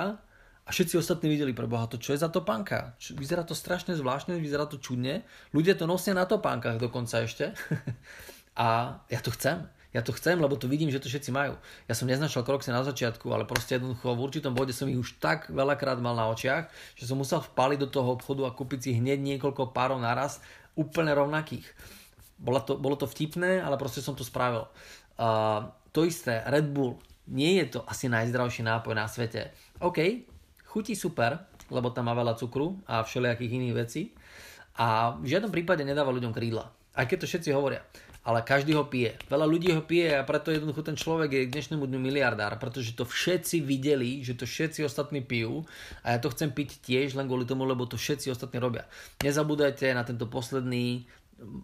a 0.63 0.69
všetci 0.69 1.01
ostatní 1.01 1.34
videli 1.34 1.51
pre 1.58 1.65
Boha 1.65 1.89
to, 1.89 1.97
čo 1.97 2.13
je 2.13 2.21
za 2.21 2.29
topánka. 2.29 2.93
Vyzerá 3.17 3.41
to 3.41 3.58
strašne 3.58 3.97
zvláštne, 3.97 4.38
vyzerá 4.38 4.69
to 4.69 4.77
čudne. 4.77 5.25
Ľudia 5.51 5.73
to 5.73 5.89
nosia 5.89 6.13
na 6.13 6.29
topánkach 6.29 6.77
dokonca 6.77 7.25
ešte. 7.25 7.58
a 8.55 9.01
ja 9.10 9.19
to 9.19 9.34
chcem. 9.34 9.65
Ja 9.89 10.06
to 10.06 10.13
chcem, 10.13 10.38
lebo 10.38 10.54
to 10.54 10.69
vidím, 10.69 10.93
že 10.93 11.02
to 11.02 11.10
všetci 11.10 11.34
majú. 11.34 11.58
Ja 11.89 11.97
som 11.97 12.06
neznačal 12.06 12.45
kroxy 12.45 12.69
na 12.69 12.86
začiatku, 12.86 13.25
ale 13.34 13.49
proste 13.49 13.82
jednoducho 13.82 14.13
v 14.13 14.21
určitom 14.21 14.54
bode 14.54 14.69
som 14.69 14.86
ich 14.86 15.02
už 15.02 15.17
tak 15.17 15.49
veľakrát 15.49 15.97
mal 15.97 16.13
na 16.13 16.30
očiach, 16.30 16.69
že 16.93 17.10
som 17.10 17.17
musel 17.17 17.41
vpaliť 17.41 17.82
do 17.82 17.89
toho 17.89 18.13
obchodu 18.13 18.45
a 18.45 18.54
kúpiť 18.54 18.80
si 18.86 18.89
hneď 18.93 19.17
niekoľko 19.17 19.73
párov 19.73 19.97
naraz 19.97 20.45
úplne 20.78 21.10
rovnakých. 21.17 21.65
Bolo 22.38 22.62
to, 22.62 22.78
bolo 22.78 23.02
to 23.02 23.10
vtipné, 23.10 23.65
ale 23.65 23.82
proste 23.82 24.06
som 24.06 24.13
to 24.13 24.21
spravil. 24.21 24.69
Uh, 25.17 25.73
to 25.89 26.06
isté, 26.06 26.45
Red 26.45 26.69
Bull, 26.69 27.02
nie 27.25 27.58
je 27.58 27.73
to 27.73 27.80
asi 27.89 28.06
najzdravší 28.13 28.62
nápoj 28.62 28.93
na 28.93 29.10
svete. 29.10 29.49
OK, 29.82 30.21
chutí 30.69 30.93
super, 30.93 31.49
lebo 31.73 31.89
tam 31.89 32.08
má 32.08 32.13
veľa 32.13 32.38
cukru 32.38 32.78
a 32.86 33.02
všelijakých 33.02 33.58
iných 33.58 33.73
vecí 33.73 34.13
a 34.78 35.17
v 35.17 35.34
žiadnom 35.34 35.49
prípade 35.49 35.82
nedáva 35.82 36.13
ľuďom 36.13 36.30
krídla. 36.30 36.69
Aj 36.93 37.10
keď 37.10 37.25
to 37.25 37.30
všetci 37.30 37.49
hovoria 37.58 37.82
ale 38.23 38.43
každý 38.43 38.75
ho 38.75 38.86
pije. 38.86 39.15
Veľa 39.32 39.47
ľudí 39.47 39.71
ho 39.71 39.84
pije 39.84 40.19
a 40.19 40.27
preto 40.27 40.51
jednoducho 40.51 40.84
ten 40.84 40.99
človek 40.99 41.29
je 41.32 41.41
k 41.47 41.53
dnešnému 41.55 41.88
dňu 41.88 41.99
miliardár, 41.99 42.60
pretože 42.60 42.91
to 42.93 43.08
všetci 43.08 43.63
videli, 43.63 44.19
že 44.21 44.36
to 44.36 44.43
všetci 44.43 44.84
ostatní 44.84 45.23
pijú 45.23 45.63
a 46.03 46.15
ja 46.15 46.19
to 46.19 46.32
chcem 46.36 46.51
piť 46.51 46.84
tiež 46.84 47.15
len 47.15 47.32
kvôli 47.32 47.47
tomu, 47.47 47.63
lebo 47.63 47.88
to 47.88 47.95
všetci 47.95 48.29
ostatní 48.29 48.60
robia. 48.60 48.84
Nezabúdajte 49.23 49.95
na 49.95 50.03
tento 50.03 50.27
posledný 50.27 51.08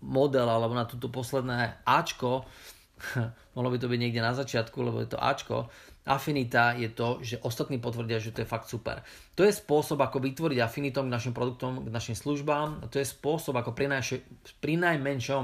model 0.02 0.48
alebo 0.48 0.72
na 0.72 0.88
toto 0.88 1.12
posledné 1.12 1.84
Ačko, 1.84 2.48
mohlo 3.56 3.70
by 3.70 3.78
to 3.78 3.92
byť 3.92 4.00
niekde 4.00 4.24
na 4.24 4.32
začiatku, 4.32 4.80
lebo 4.80 5.04
je 5.04 5.12
to 5.12 5.20
Ačko, 5.20 5.68
afinita 6.06 6.78
je 6.78 6.90
to, 6.94 7.20
že 7.20 7.42
ostatní 7.42 7.82
potvrdia, 7.82 8.22
že 8.22 8.32
to 8.32 8.46
je 8.46 8.48
fakt 8.48 8.70
super. 8.70 9.02
To 9.34 9.42
je 9.42 9.52
spôsob, 9.52 9.98
ako 10.00 10.22
vytvoriť 10.22 10.62
afinitom 10.62 11.10
k 11.10 11.16
našim 11.18 11.34
produktom, 11.34 11.82
k 11.82 11.90
našim 11.90 12.14
službám. 12.14 12.88
To 12.94 12.96
je 13.02 13.06
spôsob, 13.10 13.58
ako 13.58 13.74
pri 13.74 14.74
najmenšom 14.78 15.44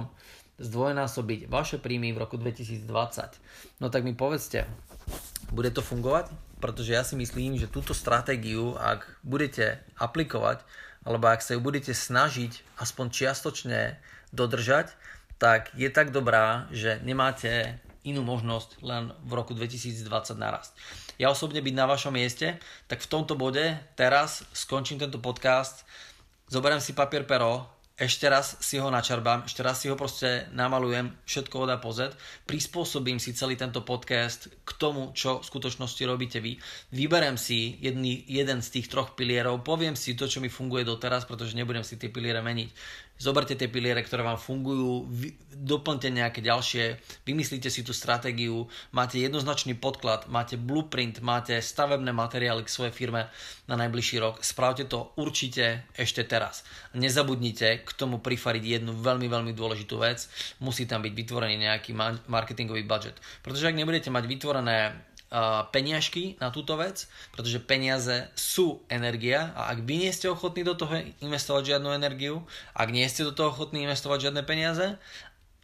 zdvojnásobiť 0.62 1.50
vaše 1.50 1.82
príjmy 1.82 2.14
v 2.14 2.22
roku 2.22 2.38
2020. 2.38 2.86
No 3.82 3.90
tak 3.90 4.06
mi 4.06 4.14
povedzte, 4.14 4.70
bude 5.52 5.74
to 5.74 5.82
fungovať? 5.84 6.32
Pretože 6.62 6.94
ja 6.94 7.02
si 7.02 7.18
myslím, 7.18 7.58
že 7.58 7.68
túto 7.68 7.98
stratégiu, 7.98 8.78
ak 8.78 9.04
budete 9.26 9.82
aplikovať, 9.98 10.62
alebo 11.02 11.34
ak 11.34 11.42
sa 11.42 11.58
ju 11.58 11.62
budete 11.62 11.92
snažiť 11.92 12.78
aspoň 12.78 13.06
čiastočne 13.10 13.98
dodržať, 14.30 14.94
tak 15.42 15.74
je 15.74 15.90
tak 15.90 16.14
dobrá, 16.14 16.70
že 16.70 17.02
nemáte 17.02 17.82
inú 18.06 18.22
možnosť 18.22 18.82
len 18.86 19.10
v 19.26 19.32
roku 19.34 19.58
2020 19.58 20.38
narast. 20.38 20.74
Ja 21.18 21.30
osobne 21.30 21.62
byť 21.62 21.76
na 21.78 21.86
vašom 21.86 22.14
mieste, 22.14 22.62
tak 22.90 23.02
v 23.02 23.10
tomto 23.10 23.38
bode 23.38 23.78
teraz 23.98 24.46
skončím 24.54 24.98
tento 24.98 25.22
podcast, 25.22 25.86
zoberiem 26.50 26.82
si 26.82 26.98
papier 26.98 27.26
pero, 27.26 27.70
ešte 28.02 28.26
raz 28.26 28.58
si 28.66 28.82
ho 28.82 28.90
načarbám, 28.90 29.46
ešte 29.46 29.62
raz 29.62 29.78
si 29.78 29.86
ho 29.86 29.94
proste 29.94 30.50
namalujem, 30.58 31.14
všetko 31.22 31.56
od 31.62 31.70
A 31.70 31.78
po 31.78 31.94
Z, 31.94 32.18
prispôsobím 32.50 33.22
si 33.22 33.38
celý 33.38 33.54
tento 33.54 33.86
podcast 33.86 34.50
k 34.66 34.72
tomu, 34.82 35.14
čo 35.14 35.38
v 35.38 35.46
skutočnosti 35.46 36.02
robíte 36.10 36.42
vy. 36.42 36.58
Vyberem 36.90 37.38
si 37.38 37.78
jedný, 37.78 38.26
jeden 38.26 38.66
z 38.66 38.82
tých 38.82 38.90
troch 38.90 39.14
pilierov, 39.14 39.62
poviem 39.62 39.94
si 39.94 40.18
to, 40.18 40.26
čo 40.26 40.42
mi 40.42 40.50
funguje 40.50 40.82
doteraz, 40.82 41.30
pretože 41.30 41.54
nebudem 41.54 41.86
si 41.86 42.02
tie 42.02 42.10
piliere 42.10 42.42
meniť 42.42 42.74
zoberte 43.22 43.54
tie 43.54 43.70
piliere, 43.70 44.02
ktoré 44.02 44.26
vám 44.26 44.42
fungujú, 44.42 45.06
vy, 45.06 45.38
doplňte 45.54 46.10
nejaké 46.10 46.42
ďalšie, 46.42 46.98
vymyslíte 47.22 47.70
si 47.70 47.86
tú 47.86 47.94
stratégiu, 47.94 48.66
máte 48.90 49.22
jednoznačný 49.22 49.78
podklad, 49.78 50.26
máte 50.26 50.58
blueprint, 50.58 51.22
máte 51.22 51.62
stavebné 51.62 52.10
materiály 52.10 52.66
k 52.66 52.74
svojej 52.74 52.94
firme 52.98 53.30
na 53.70 53.78
najbližší 53.78 54.18
rok. 54.18 54.42
Spravte 54.42 54.90
to 54.90 55.14
určite 55.22 55.86
ešte 55.94 56.26
teraz. 56.26 56.66
Nezabudnite 56.98 57.86
k 57.86 57.90
tomu 57.94 58.18
prifariť 58.18 58.82
jednu 58.82 58.98
veľmi, 58.98 59.30
veľmi 59.30 59.54
dôležitú 59.54 60.02
vec. 60.02 60.26
Musí 60.58 60.90
tam 60.90 61.06
byť 61.06 61.14
vytvorený 61.14 61.62
nejaký 61.62 61.94
marketingový 62.26 62.82
budget. 62.90 63.22
Pretože 63.46 63.70
ak 63.70 63.78
nebudete 63.78 64.10
mať 64.10 64.26
vytvorené 64.26 64.98
peniažky 65.72 66.36
na 66.44 66.52
túto 66.52 66.76
vec, 66.76 67.08
pretože 67.32 67.64
peniaze 67.64 68.28
sú 68.36 68.84
energia 68.92 69.56
a 69.56 69.72
ak 69.72 69.88
vy 69.88 70.04
nie 70.04 70.12
ste 70.12 70.28
ochotní 70.28 70.68
do 70.68 70.76
toho 70.76 71.00
investovať 71.24 71.76
žiadnu 71.76 71.90
energiu, 71.96 72.44
ak 72.76 72.92
nie 72.92 73.08
ste 73.08 73.24
do 73.24 73.32
toho 73.32 73.56
ochotní 73.56 73.88
investovať 73.88 74.28
žiadne 74.28 74.44
peniaze, 74.44 75.00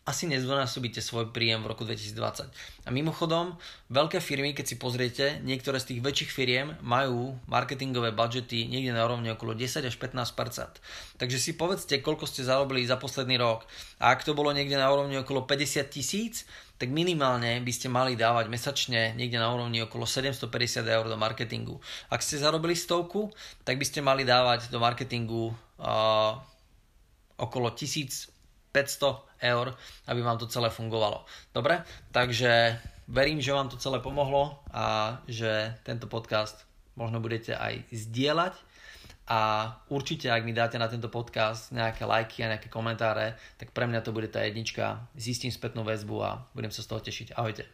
asi 0.08 0.24
nezdvonásobíte 0.32 1.04
svoj 1.04 1.36
príjem 1.36 1.68
v 1.68 1.76
roku 1.76 1.84
2020. 1.84 2.48
A 2.88 2.90
mimochodom, 2.96 3.60
veľké 3.92 4.24
firmy, 4.24 4.56
keď 4.56 4.66
si 4.72 4.76
pozriete, 4.80 5.44
niektoré 5.44 5.84
z 5.84 5.92
tých 5.92 6.00
väčších 6.00 6.32
firiem 6.32 6.80
majú 6.80 7.36
marketingové 7.52 8.16
budžety 8.16 8.72
niekde 8.72 8.96
na 8.96 9.04
úrovni 9.04 9.36
okolo 9.36 9.52
10 9.52 9.84
až 9.84 9.96
15% 10.00 10.80
Takže 11.20 11.38
si 11.44 11.60
povedzte, 11.60 12.00
koľko 12.00 12.24
ste 12.24 12.48
zarobili 12.48 12.88
za 12.88 12.96
posledný 12.96 13.36
rok. 13.36 13.68
A 14.00 14.16
ak 14.16 14.24
to 14.24 14.32
bolo 14.32 14.56
niekde 14.56 14.80
na 14.80 14.88
úrovni 14.88 15.20
okolo 15.20 15.44
50 15.44 15.92
tisíc, 15.92 16.48
tak 16.80 16.88
minimálne 16.88 17.60
by 17.60 17.72
ste 17.76 17.92
mali 17.92 18.16
dávať 18.16 18.48
mesačne 18.48 19.12
niekde 19.18 19.42
na 19.42 19.52
úrovni 19.52 19.84
okolo 19.84 20.08
750 20.08 20.88
eur 20.88 21.06
do 21.12 21.20
marketingu. 21.20 21.84
Ak 22.08 22.24
ste 22.24 22.40
zarobili 22.40 22.80
stovku, 22.80 23.28
tak 23.68 23.76
by 23.76 23.84
ste 23.84 24.00
mali 24.00 24.24
dávať 24.24 24.72
do 24.72 24.80
marketingu 24.80 25.52
uh, 25.52 26.38
okolo 27.36 27.74
1500 28.84 29.48
eur, 29.48 29.74
aby 30.08 30.22
vám 30.22 30.38
to 30.38 30.46
celé 30.46 30.70
fungovalo. 30.70 31.26
Dobre? 31.54 31.82
Takže 32.12 32.78
verím, 33.08 33.42
že 33.42 33.54
vám 33.54 33.70
to 33.70 33.82
celé 33.82 34.04
pomohlo 34.04 34.60
a 34.74 35.18
že 35.26 35.74
tento 35.82 36.06
podcast 36.06 36.66
možno 36.98 37.22
budete 37.22 37.54
aj 37.56 37.86
zdieľať 37.94 38.54
a 39.28 39.40
určite, 39.92 40.32
ak 40.32 40.48
mi 40.48 40.56
dáte 40.56 40.80
na 40.80 40.88
tento 40.88 41.12
podcast 41.12 41.76
nejaké 41.76 42.08
lajky 42.08 42.48
a 42.48 42.56
nejaké 42.56 42.72
komentáre, 42.72 43.36
tak 43.60 43.76
pre 43.76 43.84
mňa 43.84 44.00
to 44.00 44.16
bude 44.16 44.32
tá 44.32 44.40
jednička. 44.48 45.04
Zistím 45.20 45.52
spätnú 45.52 45.84
väzbu 45.84 46.16
a 46.24 46.48
budem 46.56 46.72
sa 46.72 46.80
z 46.80 46.90
toho 46.96 47.04
tešiť. 47.04 47.36
Ahojte. 47.36 47.68